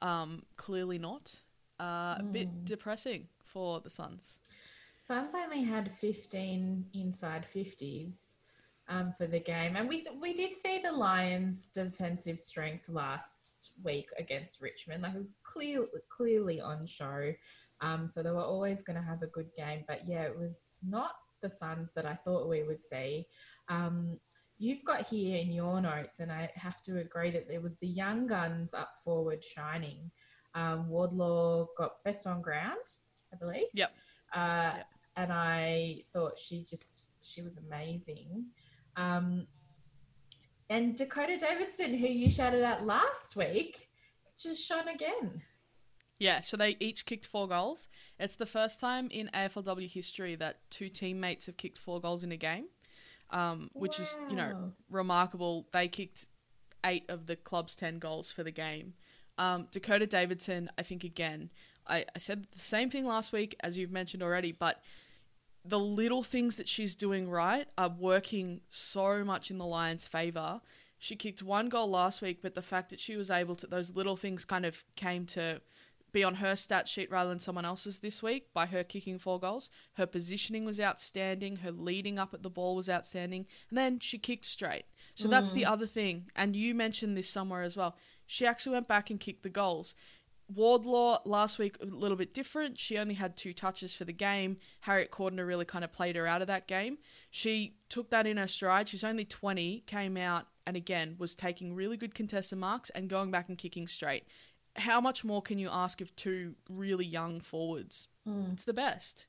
[0.02, 1.36] Um, clearly not.
[1.80, 4.38] Uh, A bit depressing for the Suns.
[4.98, 8.36] Suns only had 15 inside 50s
[8.90, 9.76] um, for the game.
[9.76, 13.39] And we, we did see the Lions' defensive strength last
[13.84, 15.04] week against Richmond.
[15.04, 17.34] Like it was clear, clearly on show.
[17.82, 19.84] Um, so they were always going to have a good game.
[19.88, 21.12] But yeah, it was not
[21.42, 23.26] the Suns that I thought we would see.
[23.70, 24.20] Um,
[24.58, 27.88] you've got here in your notes, and I have to agree that there was the
[27.88, 30.12] young guns up forward shining.
[30.54, 32.86] Um, Wardlaw got best on ground,
[33.34, 33.68] I believe.
[33.74, 33.92] Yep.
[34.34, 34.86] Uh, Yep.
[35.16, 38.46] And I thought she just she was amazing.
[38.96, 39.48] Um,
[40.70, 43.90] and Dakota Davidson, who you shouted out last week,
[44.38, 45.42] just shone again.
[46.20, 47.88] Yeah, so they each kicked four goals.
[48.20, 52.32] It's the first time in AFLW history that two teammates have kicked four goals in
[52.32, 52.66] a game,
[53.30, 55.68] um, which is, you know, remarkable.
[55.72, 56.28] They kicked
[56.86, 58.94] eight of the club's 10 goals for the game.
[59.38, 61.52] Um, Dakota Davidson, I think, again,
[61.88, 64.82] I, I said the same thing last week, as you've mentioned already, but
[65.66, 70.62] the little things that she's doing right are working so much in the Lions' favour.
[70.98, 73.96] She kicked one goal last week, but the fact that she was able to, those
[73.96, 75.62] little things kind of came to
[76.12, 79.40] be on her stat sheet rather than someone else's this week by her kicking four
[79.40, 79.70] goals.
[79.94, 81.58] Her positioning was outstanding.
[81.58, 83.46] Her leading up at the ball was outstanding.
[83.70, 84.86] And then she kicked straight.
[85.16, 85.72] So that's the mm.
[85.72, 86.28] other thing.
[86.36, 87.96] And you mentioned this somewhere as well.
[88.26, 89.96] She actually went back and kicked the goals.
[90.54, 92.80] Wardlaw last week a little bit different.
[92.80, 94.58] She only had two touches for the game.
[94.82, 96.98] Harriet Cordner really kind of played her out of that game.
[97.30, 98.90] She took that in her stride.
[98.90, 103.32] She's only 20, came out and again was taking really good contested marks and going
[103.32, 104.26] back and kicking straight.
[104.76, 108.08] How much more can you ask of two really young forwards?
[108.26, 108.52] Hmm.
[108.54, 109.26] It's the best.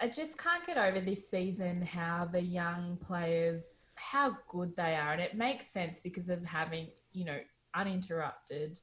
[0.00, 5.12] I just can't get over this season how the young players, how good they are.
[5.12, 7.38] And it makes sense because of having, you know,
[7.74, 8.80] uninterrupted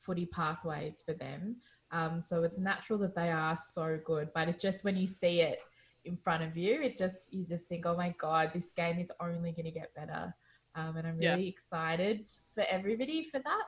[0.00, 1.56] footy pathways for them.
[1.92, 4.30] Um, so it's natural that they are so good.
[4.34, 5.58] But it just, when you see it
[6.04, 9.12] in front of you, it just, you just think, oh my God, this game is
[9.20, 10.34] only going to get better.
[10.74, 11.34] Um, and I'm Yeah.
[11.34, 13.64] really excited for everybody for that.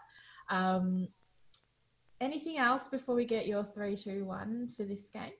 [0.48, 1.08] Um,
[2.20, 5.32] anything else before we get your three, two, one for this game?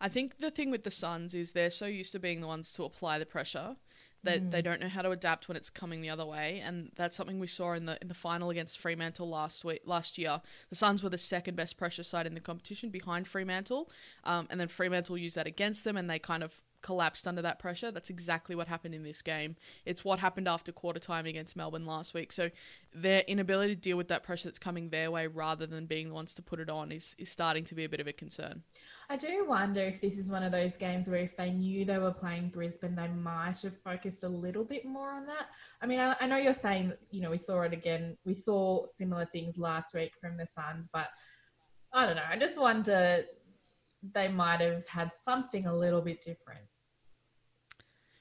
[0.00, 2.72] I think the thing with the Suns is they're so used to being the ones
[2.74, 3.76] to apply the pressure
[4.24, 7.16] that they don't know how to adapt when it's coming the other way, and that's
[7.16, 10.40] something we saw in the in the final against Fremantle last week last year.
[10.70, 13.90] The Suns were the second best pressure side in the competition behind Fremantle,
[14.24, 17.58] um, and then Fremantle used that against them, and they kind of collapsed under that
[17.58, 17.90] pressure.
[17.90, 19.56] That's exactly what happened in this game.
[19.86, 22.30] It's what happened after quarter time against Melbourne last week.
[22.30, 22.50] So
[22.94, 26.14] their inability to deal with that pressure that's coming their way rather than being the
[26.14, 28.62] ones to put it on is, is starting to be a bit of a concern.
[29.08, 31.98] I do wonder if this is one of those games where if they knew they
[31.98, 35.46] were playing Brisbane, they might have focused a little bit more on that.
[35.80, 38.18] I mean, I, I know you're saying, you know, we saw it again.
[38.26, 41.08] We saw similar things last week from the Suns, but
[41.94, 42.22] I don't know.
[42.28, 43.24] I just wonder
[44.12, 46.60] they might have had something a little bit different.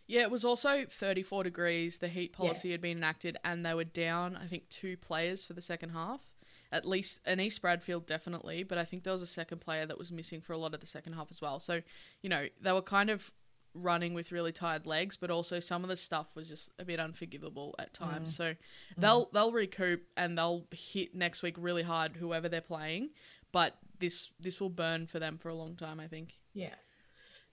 [0.08, 1.99] Yeah, it was also 34 degrees.
[1.99, 2.74] The heat policy Yes.
[2.74, 6.32] had been enacted, and they were down, I think, two players for the second half.
[6.72, 10.12] At least Annise Bradfield, definitely, but I think there was a second player that was
[10.12, 11.60] missing for a lot of the second half as well.
[11.60, 11.82] So,
[12.22, 13.32] you know, they were kind of
[13.76, 16.99] running with really tired legs, but also some of the stuff was just a bit
[16.99, 18.32] unforgivable at times.
[18.32, 18.34] Mm.
[18.34, 18.58] So mm.
[18.97, 23.10] they'll they'll recoup and they'll hit next week really hard, whoever they're playing.
[23.51, 26.34] But this this will burn for them for a long time, I think.
[26.54, 26.76] Yeah.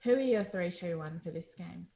[0.02, 1.88] Who are your three, two, one for this game?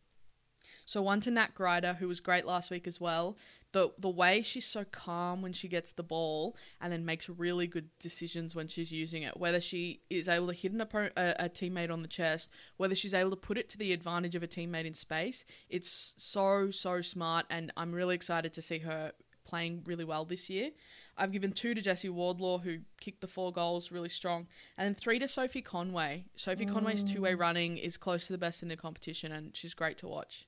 [0.84, 3.36] So one to Nat Grider, who was great last week as well.
[3.72, 7.66] The the way she's so calm when she gets the ball and then makes really
[7.66, 9.36] good decisions when she's using it.
[9.36, 12.94] Whether she is able to hit an oppo- a, a teammate on the chest, whether
[12.94, 16.70] she's able to put it to the advantage of a teammate in space, it's so
[16.70, 19.12] so smart, and I'm really excited to see her
[19.44, 20.70] playing really well this year.
[21.16, 24.94] I've given two to Jessie Wardlaw, who kicked the four goals really strong, and then
[24.94, 26.24] three to Sophie Conway.
[26.34, 27.40] Sophie Conway's two way mm.
[27.40, 30.46] running is close to the best in the competition, and she's great to watch.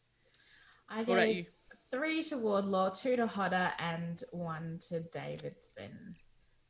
[0.88, 1.48] I What gave
[1.90, 6.16] three to Wardlaw, two to Hodder, and one to Davidson.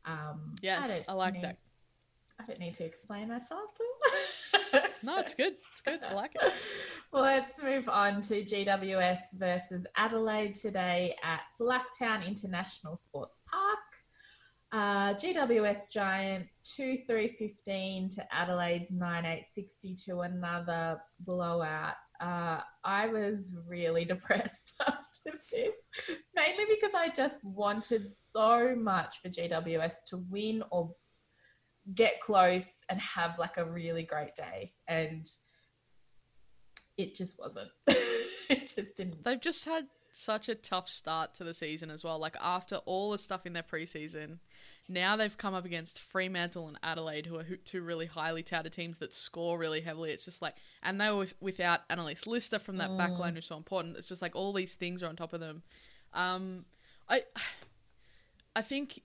[0.04, 1.58] Um, Yes, don't I like need- that.
[2.38, 4.82] I don't need to explain myself to.
[5.02, 5.54] No, it's good.
[5.72, 6.00] It's good.
[6.02, 6.52] I like it.
[7.12, 13.78] well, let's move on to GWS versus Adelaide today at Blacktown International Sports Park.
[14.72, 21.94] Uh, GWS Giants 2 3 15 to Adelaide's 9 8 60 to another blowout.
[22.20, 25.76] Uh, I was really depressed after this,
[26.34, 30.94] mainly because I just wanted so much for GWS to win or
[31.94, 34.72] get close and have like a really great day.
[34.88, 35.26] And
[36.96, 37.68] it just wasn't.
[37.86, 39.22] it just didn't.
[39.22, 42.18] They've just had such a tough start to the season as well.
[42.18, 44.38] Like after all the stuff in their preseason,
[44.88, 48.98] now they've come up against Fremantle and Adelaide, who are two really highly touted teams
[48.98, 50.12] that score really heavily.
[50.12, 53.46] It's just like, and they were with, without Annalise Lister from that back line, who's
[53.46, 53.96] so important.
[53.96, 55.62] It's just like all these things are on top of them.
[56.14, 56.66] Um,
[57.08, 57.24] I,
[58.54, 59.02] I think,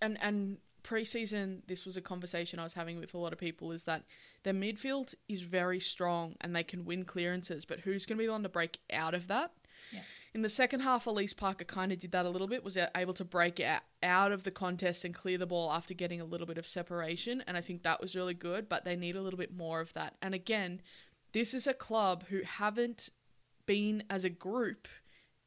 [0.00, 3.72] and and preseason, this was a conversation I was having with a lot of people.
[3.72, 4.04] Is that
[4.44, 8.26] their midfield is very strong and they can win clearances, but who's going to be
[8.26, 9.52] the one to break out of that?
[10.34, 13.14] In the second half, Alyce Parker kind of did that a little bit, was able
[13.14, 16.46] to break out, out of the contest and clear the ball after getting a little
[16.46, 17.42] bit of separation.
[17.46, 19.92] And I think that was really good, but they need a little bit more of
[19.94, 20.14] that.
[20.22, 20.80] And again,
[21.32, 23.10] this is a club who haven't
[23.66, 24.88] been as a group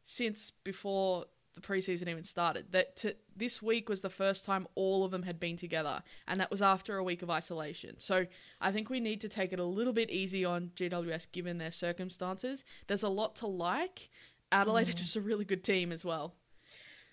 [0.06, 2.72] since before the preseason even started.
[2.72, 6.40] That to, this week was the first time all of them had been together, and
[6.40, 8.00] that was after a week of isolation.
[8.00, 8.26] So
[8.60, 11.72] I think we need to take it a little bit easy on GWS given their
[11.72, 12.64] circumstances.
[12.88, 14.10] There's a lot to like.
[14.52, 14.98] Adelaide are mm.
[14.98, 16.36] just a really good team as well.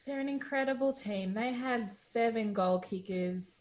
[0.09, 1.35] They're an incredible team.
[1.35, 3.61] They had seven goal kickers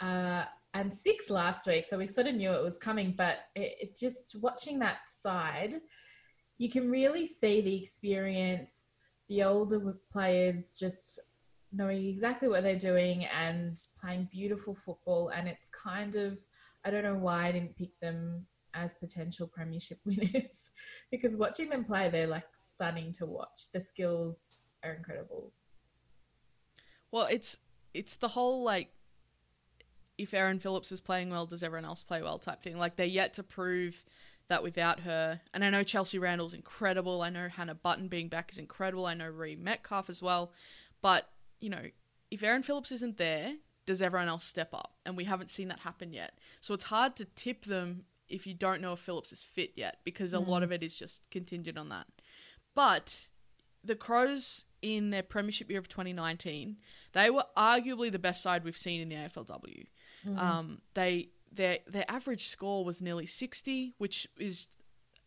[0.00, 3.14] uh, and six last week, so we sort of knew it was coming.
[3.16, 5.76] But it, it just watching that side,
[6.58, 11.20] you can really see the experience, the older players just
[11.72, 15.30] knowing exactly what they're doing and playing beautiful football.
[15.30, 16.36] And it's kind of,
[16.84, 20.70] I don't know why I didn't pick them as potential premiership winners
[21.10, 23.70] because watching them play, they're like stunning to watch.
[23.72, 24.36] The skills
[24.84, 25.50] are incredible.
[27.10, 27.58] Well, it's
[27.94, 28.90] it's the whole like
[30.18, 32.76] if Erin Phillips is playing well, does everyone else play well type thing.
[32.76, 34.04] Like they're yet to prove
[34.48, 35.40] that without her.
[35.54, 37.22] And I know Chelsea Randall's incredible.
[37.22, 39.06] I know Hannah Button being back is incredible.
[39.06, 40.52] I know Rhi Metcalfe as well.
[41.02, 41.28] But,
[41.60, 41.82] you know,
[42.30, 43.54] if Erin Phillips isn't there,
[43.86, 44.94] does everyone else step up?
[45.06, 46.38] And we haven't seen that happen yet.
[46.60, 49.98] So it's hard to tip them if you don't know if Phillips is fit yet
[50.04, 50.64] because a lot mm.
[50.64, 52.06] of it is just contingent on that.
[52.74, 53.28] But
[53.88, 56.76] the Crows in their premiership year of 2019,
[57.12, 59.86] they were arguably the best side we've seen in the AFLW.
[60.36, 64.66] Um, they their their average score was nearly 60, which is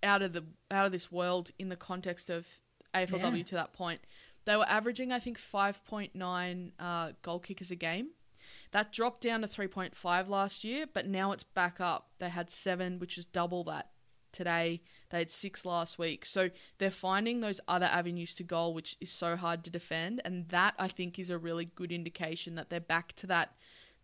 [0.03, 2.45] out of the out of this world in the context of
[2.93, 3.43] AFLW Yeah.
[3.43, 4.01] to that point.
[4.45, 8.09] They were averaging, I think, 5.9 uh, goal kickers a game.
[8.71, 12.09] That dropped down to 3.5 last year, but now it's back up.
[12.19, 13.89] They had seven, which is double that
[14.31, 14.81] today.
[15.09, 16.25] They had six last week.
[16.25, 20.21] So they're finding those other avenues to goal, which is so hard to defend.
[20.23, 23.55] And that, I think, is a really good indication that they're back to that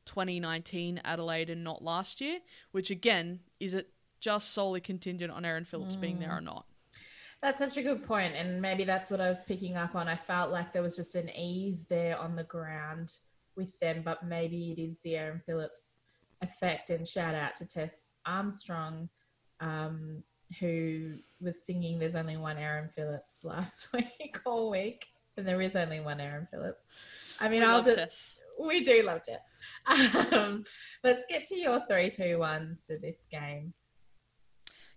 [0.06, 2.40] 2019 Adelaide and not last year,
[2.72, 6.38] which again, is it just solely contingent on Erin Phillips being there mm.
[6.38, 6.66] or not?
[7.42, 10.08] That's such a good point, and maybe that's what I was picking up on.
[10.08, 13.14] I felt like there was just an ease there on the ground
[13.56, 16.00] with them, but maybe it is the Erin Phillips
[16.42, 16.90] effect.
[16.90, 19.08] And shout out to Tess Armstrong,
[19.60, 20.24] um,
[20.60, 25.06] who was singing "There's only one Erin Phillips" last week all week,
[25.36, 26.90] and there is only one Erin Phillips.
[27.40, 27.98] I mean, We I'll just.
[27.98, 28.40] Tess.
[28.60, 30.28] We do love Tess.
[30.34, 30.64] Um,
[31.04, 33.74] let's get to your three, two, ones for this game.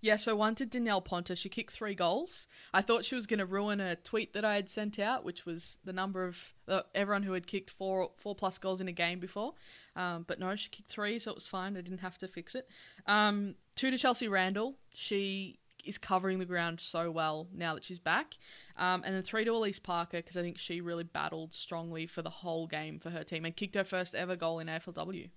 [0.02, 1.36] Yeah, so one to Danielle Ponter.
[1.36, 2.48] She kicked three goals.
[2.72, 5.44] I thought she was going to ruin a tweet that I had sent out, which
[5.44, 8.92] was the number of uh, everyone who had kicked four four plus goals in a
[8.92, 9.52] game before.
[9.96, 11.76] Um, but no, she kicked three, so it was fine.
[11.76, 12.68] I didn't have to fix it.
[13.06, 14.76] Um, two to Chelsea Randall.
[14.94, 18.36] She is covering the ground so well now that she's back.
[18.76, 22.22] Um, and then three to Alyce Parker because I think she really battled strongly for
[22.22, 25.30] the whole game for her team and kicked her first ever goal in AFLW.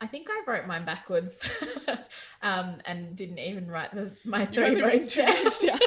[0.00, 1.48] I think I wrote mine backwards
[2.42, 5.44] um, and didn't even write the, my You three votes down.
[5.64, 5.78] down.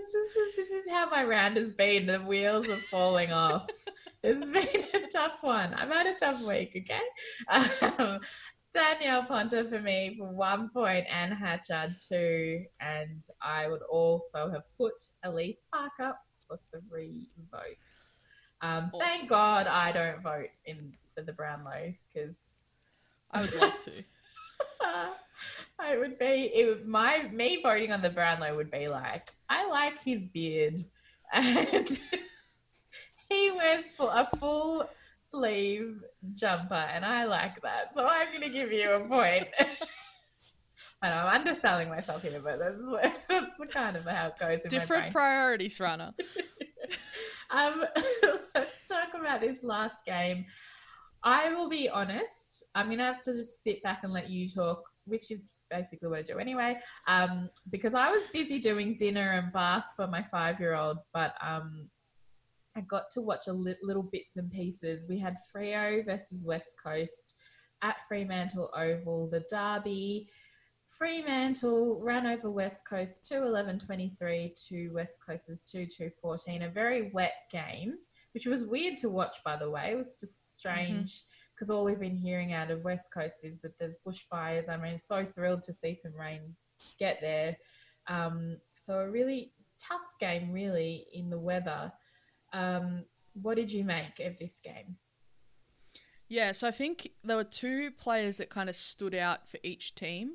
[0.00, 2.06] Just this is how my round has been.
[2.06, 3.68] The wheels are falling off.
[4.22, 5.74] It's been a tough one.
[5.74, 6.72] I've had a tough week.
[6.76, 7.00] Okay.
[7.98, 8.20] Um,
[8.72, 14.64] Danielle Ponter for me for one point, and Hatchard two, and I would also have
[14.76, 16.14] put Alyce Parker
[16.48, 17.76] for three votes.
[18.62, 19.06] Um, Awesome.
[19.06, 22.40] Thank God I don't vote in for the Brownlow because
[23.30, 24.04] I would love to.
[25.80, 29.68] it would be it would, my me voting on the Brownlow would be like I
[29.68, 30.84] like his beard
[31.32, 32.00] and
[33.28, 34.88] he wears full, a full
[35.20, 39.48] sleeve jumper and I like that so I'm gonna give you a point.
[41.02, 44.64] I know I'm underselling myself here, but that's that's the kind of how it goes
[44.64, 46.14] in my Different priorities, Rana.
[47.50, 47.84] Um,
[48.54, 50.46] let's talk about this last game.
[51.22, 52.64] I will be honest.
[52.74, 56.18] I'm gonna have to just sit back and let you talk, which is basically what
[56.18, 56.78] I do anyway.
[57.06, 61.88] Um, because I was busy doing dinner and bath for my five-year-old, but um,
[62.76, 65.06] I got to watch a li- little bits and pieces.
[65.08, 67.36] We had Freo versus West Coast
[67.82, 70.28] at Fremantle Oval, the derby.
[70.86, 76.62] Fremantle ran over West Coast 2 11 23 to West Coast's 2 2 14.
[76.62, 77.94] A very wet game,
[78.32, 79.92] which was weird to watch, by the way.
[79.92, 81.22] It was just strange
[81.54, 84.68] because all we've been hearing out of West Coast is that there's bushfires.
[84.68, 86.54] I mean, so thrilled to see some rain
[86.98, 87.56] get there.
[88.08, 91.92] Um, so, a really tough game, really, in the weather.
[92.52, 93.04] Um,
[93.40, 94.96] what did you make of this game?
[96.28, 99.94] Yeah, so I think there were two players that kind of stood out for each
[99.94, 100.34] team.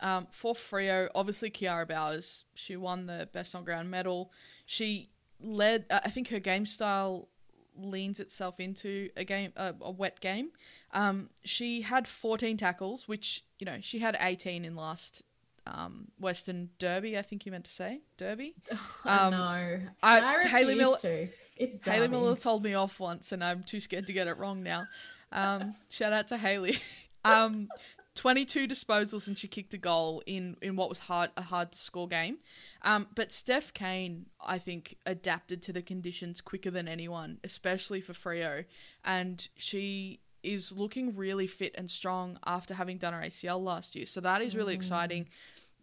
[0.00, 4.32] Um, for Freo, obviously Kiara Bowers, she won the best on ground medal.
[4.66, 5.10] She
[5.40, 5.86] led.
[5.88, 7.28] Uh, I think her game style
[7.76, 10.50] leans itself into a game, uh, a wet game.
[10.92, 15.22] Um, she had 14 tackles, which you know she had 18 in last
[15.66, 17.16] um, Western Derby.
[17.16, 18.54] I think you meant to say Derby.
[19.04, 19.80] I Um, know.
[20.02, 21.28] I- I, Haley refuse Miller- to.
[21.56, 22.08] It's Haley.
[22.08, 24.86] Miller told me off once, and I'm too scared to get it wrong now.
[25.34, 26.78] Um, shout out to Haley.
[27.24, 27.68] Um,
[28.14, 31.78] 22 disposals, and she kicked a goal in, in what was hard a hard to
[31.78, 32.38] score game.
[32.82, 38.12] Um, but Steph Cain, I think, adapted to the conditions quicker than anyone, especially for
[38.12, 38.64] Freo,
[39.04, 44.06] and she is looking really fit and strong after having done her ACL last year.
[44.06, 45.28] So that is really exciting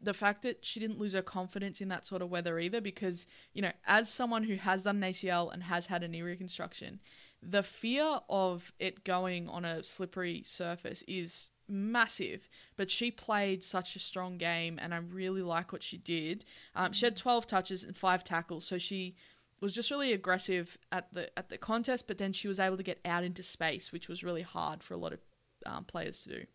[0.01, 3.25] the fact that she didn't lose her confidence in that sort of weather either, because,
[3.53, 6.99] you know, as someone who has done an ACL and has had a knee reconstruction,
[7.41, 12.49] the fear of it going on a slippery surface is massive.
[12.76, 16.45] But she played such a strong game, and I really like what she did.
[16.76, 19.15] Um, she had 12 touches and five tackles, so she
[19.61, 22.84] was just really aggressive at the at the contest, but then she was able to
[22.84, 25.20] get out into space, which was really hard for a lot of
[25.65, 26.45] um, players to do.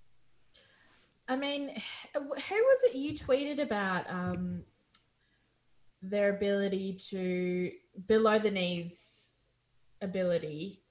[1.29, 1.71] I mean,
[2.15, 4.63] who was it you tweeted about um,
[6.03, 7.71] their ability to
[8.07, 9.01] below the knees
[10.03, 10.83] ability?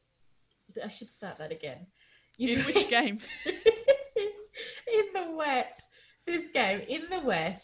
[0.84, 1.86] I should start that again.
[2.38, 3.20] You In which game?
[4.94, 5.76] in the wet,
[6.26, 7.60] this game in the wet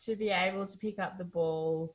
[0.00, 1.94] to be able to pick up the ball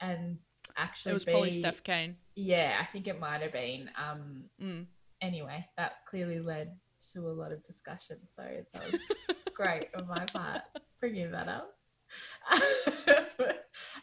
[0.00, 0.38] and
[0.76, 2.16] actually It was be probably Steph Cain.
[2.36, 3.90] yeah, I think it might have been.
[3.96, 4.86] Um, Mm.
[5.20, 6.76] anyway, that clearly led
[7.12, 8.18] to a lot of discussion.
[8.26, 9.00] So that was
[9.54, 10.62] great on my part,
[11.00, 11.70] bringing that up.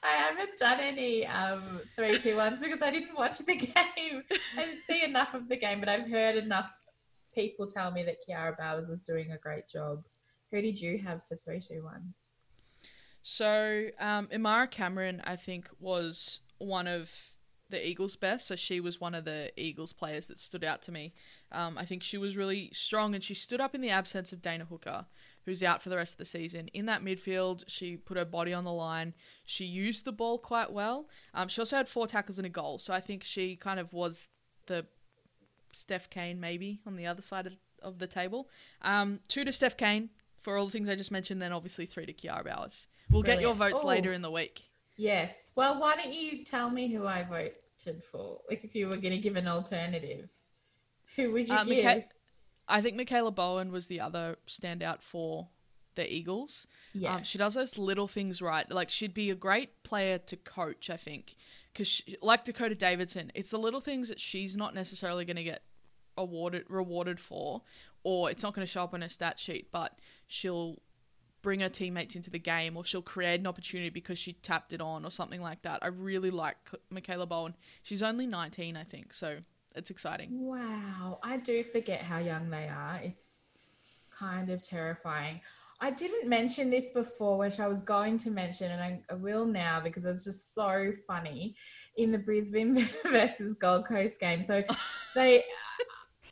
[0.04, 1.64] I haven't done any um,
[1.96, 4.24] three, two, ones because I didn't watch the game.
[4.58, 6.72] I didn't see enough of the game, but I've heard enough
[7.34, 10.04] people tell me that Kiara Bowers is doing a great job.
[10.52, 12.14] Who did you have for three, two, one?
[13.24, 17.10] So, um, Imahra Cameron, I think, was one of
[17.72, 18.48] the Eagles' best.
[18.48, 21.14] So she was one of the Eagles players that stood out to me.
[21.52, 24.42] Um, I think she was really strong and she stood up in the absence of
[24.42, 25.06] Dana Hooker,
[25.46, 26.68] who's out for the rest of the season.
[26.70, 29.14] In that midfield, she put her body on the line.
[29.46, 31.08] She used the ball quite well.
[31.34, 32.78] Um, she also had four tackles and a goal.
[32.78, 34.28] So I think she kind of was
[34.68, 34.86] the
[35.74, 38.50] Steph Cain, maybe, on the other side of, of the table.
[38.82, 40.10] Um, two to Steph Cain
[40.42, 42.88] for all the things I just mentioned, then obviously three to Kiara Bowers.
[43.10, 43.88] We'll get your votes Oh.
[43.88, 44.64] later in the week.
[44.98, 45.52] Yes.
[45.56, 48.40] Well, why don't you tell me who I voted for?
[48.50, 50.30] Like, if you were going to give an alternative,
[51.16, 51.84] who would you Uh, give?
[51.86, 52.06] Micha-
[52.68, 55.50] I think Mikayla Bowen was the other standout for
[55.96, 56.68] the Eagles.
[56.94, 57.16] yeah.
[57.16, 58.70] Um, she does those little things right.
[58.72, 61.36] Like she'd be a great player to coach, I think,
[61.74, 65.64] because like Dakota Davidson, it's the little things that she's not necessarily going to get
[66.18, 67.62] awarded rewarded for,
[68.04, 70.82] or it's not going to show up on her stat sheet, but she'll
[71.42, 74.82] bring her teammates into the game, or she'll create an opportunity because she tapped it
[74.82, 75.80] on, or something like that.
[75.82, 76.58] I really like
[76.94, 77.56] Mikayla Bowen.
[77.82, 79.38] She's only 19, I think, so
[79.76, 80.46] it's exciting.
[80.46, 83.00] Wow, I do forget how young they are.
[83.04, 83.48] It's
[84.12, 85.42] kind of terrifying.
[85.84, 89.46] I didn't mention this before, which I was going to mention, and I, I will
[89.46, 91.56] now because it's just so funny
[91.98, 94.44] in the Brisbane versus Gold Coast game.
[94.44, 94.64] So
[95.16, 95.44] they,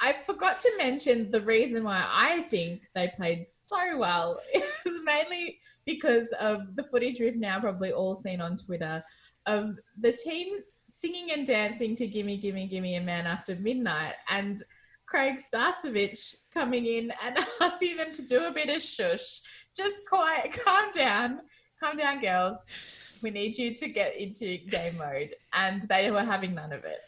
[0.01, 5.59] I forgot to mention the reason why I think they played so well is mainly
[5.83, 9.03] because of the footage we've now probably all seen on Twitter
[9.47, 10.59] of the team
[10.91, 14.61] singing and dancing to Gimme, Gimme, Gimme a Man After Midnight and
[15.09, 19.41] Craig Starcevich coming in and asking them to do a bit of shush.
[19.75, 21.41] Just quiet, calm down,
[21.79, 22.65] calm down, girls.
[23.21, 25.35] We need you to get into game mode.
[25.53, 26.99] And they were having none of it.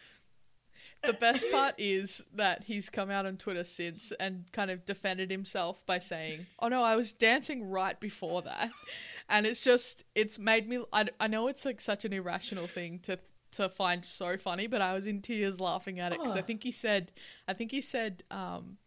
[1.03, 5.31] The best part is that he's come out on Twitter since and kind of defended
[5.31, 8.69] himself by saying, "Oh no, I was dancing right before that,"
[9.27, 10.83] and it's just it's made me.
[10.93, 13.17] I, I know it's like such an irrational thing to
[13.53, 16.43] to find so funny, but I was in tears laughing at it because I Oh.
[16.43, 17.11] think he said,
[17.47, 18.77] I think he said, um,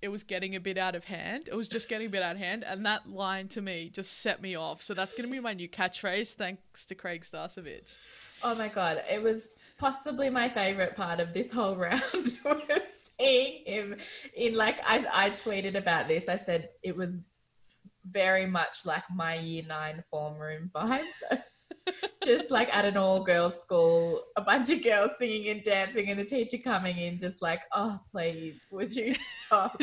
[0.00, 1.48] it was getting a bit out of hand.
[1.48, 4.18] It was just getting a bit out of hand, and that line to me just
[4.18, 4.82] set me off.
[4.82, 7.92] So that's going to be my new catchphrase, thanks to Craig Starcevich.
[8.42, 12.02] Oh my god, it was possibly my favorite part of this whole round
[12.44, 13.96] was seeing him
[14.34, 16.28] in like I, I tweeted about this.
[16.28, 17.22] I said it was
[18.10, 21.04] very much like my year nine form room vibes.
[22.24, 26.18] just like at an all girls school, a bunch of girls singing and dancing, and
[26.18, 29.80] the teacher coming in, just like, oh, please, would you stop?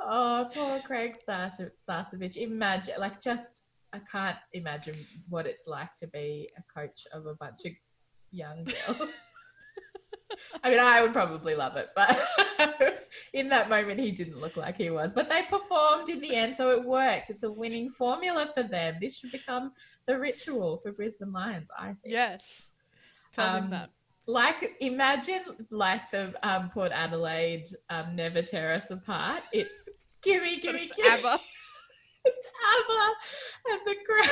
[0.00, 2.36] oh, poor Craig Sas- Sasevich.
[2.36, 4.96] Imagine, like, just, I can't imagine
[5.28, 7.72] what it's like to be a coach of a bunch of
[8.30, 9.10] young girls.
[10.62, 12.18] I mean, I would probably love it, but
[13.32, 15.12] in that moment, he didn't look like he was.
[15.14, 17.30] But they performed in the end, so it worked.
[17.30, 18.96] It's a winning formula for them.
[19.00, 19.72] This should become
[20.06, 21.98] the ritual for Brisbane Lions, I think.
[22.04, 22.70] Yes,
[23.32, 23.90] tell him Um, that.
[24.26, 29.42] Like, imagine like the um, Port Adelaide um, Never Tear Us Apart.
[29.52, 29.88] It's
[30.22, 31.08] gimme, gimme, it's gimme.
[31.08, 31.38] ABBA.
[32.22, 33.14] It's ABBA
[33.70, 34.30] and the crowd.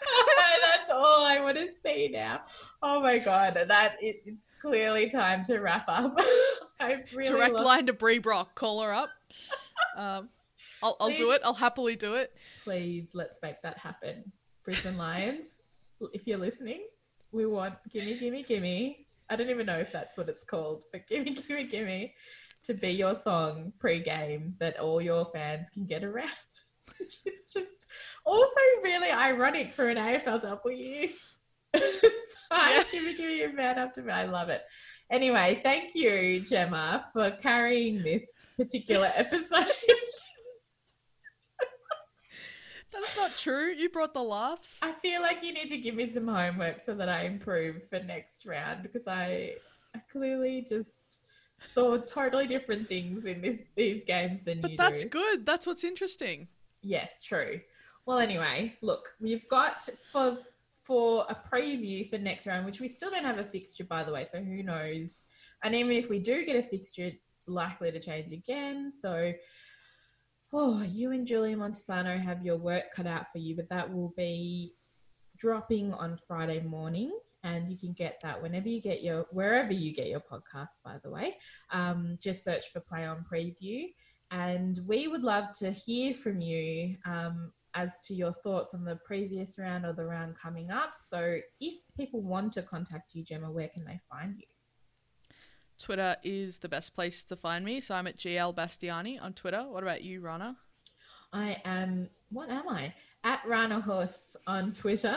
[0.62, 2.42] That's all I want to see now.
[2.82, 6.18] Oh my god, that it, it's clearly time to wrap up.
[6.80, 8.54] I really Direct lost- line to Brie Brock.
[8.54, 9.10] Call her up.
[9.96, 10.28] Um,
[10.82, 11.42] I'll, I'll do it.
[11.44, 12.34] I'll happily do it.
[12.64, 14.32] Please, let's make that happen.
[14.64, 15.58] Brisbane Lions,
[16.12, 16.86] if you're listening,
[17.32, 19.06] we want gimme, gimme, gimme.
[19.28, 22.14] I don't even know if that's what it's called, but gimme, gimme, gimme
[22.62, 26.28] to be your song pre-game that all your fans can get around.
[27.00, 27.86] Which is just
[28.24, 31.10] also really ironic for an AFLW.
[32.52, 32.82] Yeah.
[32.90, 34.12] Gimme, gimme, a man to me.
[34.12, 34.62] I love it.
[35.08, 38.24] Anyway, thank you, Gemma, for carrying this
[38.56, 39.66] particular episode.
[42.92, 43.70] That's not true.
[43.70, 44.80] You brought the laughs.
[44.82, 48.00] I feel like you need to give me some homework so that I improve for
[48.00, 49.54] next round because I,
[49.94, 51.24] I clearly just
[51.70, 55.10] saw totally different things in this these games than But you But that's do.
[55.10, 55.46] good.
[55.46, 56.48] That's what's interesting.
[56.82, 57.60] Yes, true.
[58.06, 60.38] Well, anyway, look, we've got for
[60.82, 64.12] for a preview for next round, which we still don't have a fixture, by the
[64.12, 64.24] way.
[64.24, 65.24] So who knows?
[65.62, 68.90] And even if we do get a fixture, it's likely to change again.
[68.90, 69.32] So,
[70.52, 74.12] oh, you and Julia Montesano have your work cut out for you, but that will
[74.16, 74.74] be
[75.36, 77.16] dropping on Friday morning.
[77.44, 80.96] And you can get that whenever you get your, wherever you get your podcast, by
[81.02, 81.36] the way.
[81.70, 83.92] Um, just search for Play On Preview
[84.30, 86.96] and we would love to hear from you.
[87.04, 90.94] Um, as to your thoughts on the previous round or the round coming up.
[90.98, 94.46] So if people want to contact you, Gemma, where can they find you?
[95.78, 97.80] Twitter is the best place to find me.
[97.80, 99.64] So I'm at GL Bastiani on Twitter.
[99.68, 100.56] What about you, Rana?
[101.32, 102.92] I am, what am I?
[103.24, 105.16] At Rana Horse on Twitter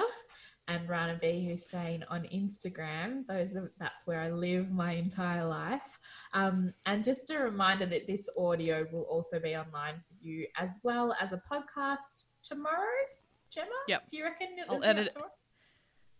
[0.67, 3.27] and Rana B Hussein on Instagram.
[3.27, 5.99] Those are, that's where I live my entire life.
[6.33, 10.79] Um, and just a reminder that this audio will also be online for you as
[10.83, 12.87] well as a podcast tomorrow.
[13.49, 14.07] Gemma, Yep.
[14.07, 15.11] do you reckon it'll I'll be edit it.
[15.11, 15.31] tomorrow?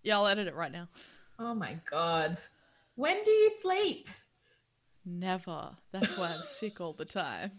[0.04, 0.90] Yeah, I'll edit it right now.
[1.40, 2.38] Oh my god,
[2.96, 4.08] when do you sleep?
[5.06, 5.70] Never.
[5.92, 7.52] That's why I'm sick all the time.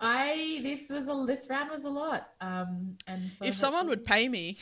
[0.00, 2.28] I this was a this round was a lot.
[2.40, 4.56] Um, and so if someone would pay me,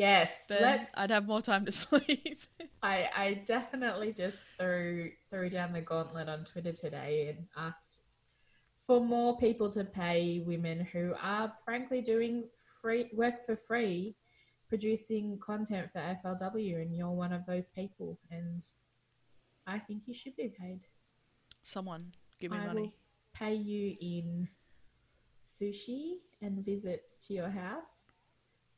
[0.00, 0.90] yes, then let's.
[0.96, 2.40] I'd have more time to sleep.
[2.82, 8.02] I, I definitely just threw threw down the gauntlet on Twitter today and asked
[8.86, 12.44] for more people to pay women who are frankly doing
[12.80, 14.16] free work for free,
[14.68, 18.18] producing content for FLW, and you're one of those people.
[18.30, 18.64] And
[19.66, 20.80] I think you should be paid.
[21.62, 22.94] Someone give me I will money.
[23.34, 24.48] pay you in
[25.46, 27.99] sushi and visits to your house.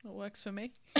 [0.05, 0.73] It works for me.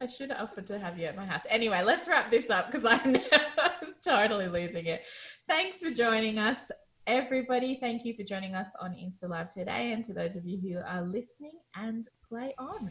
[0.00, 1.44] I should have offered to have you at my house.
[1.48, 3.16] Anyway, let's wrap this up because I'm
[4.04, 5.04] totally losing it.
[5.46, 6.70] Thanks for joining us,
[7.06, 7.76] everybody.
[7.76, 9.92] Thank you for joining us on InstaLab today.
[9.92, 12.90] And to those of you who are listening, and play on.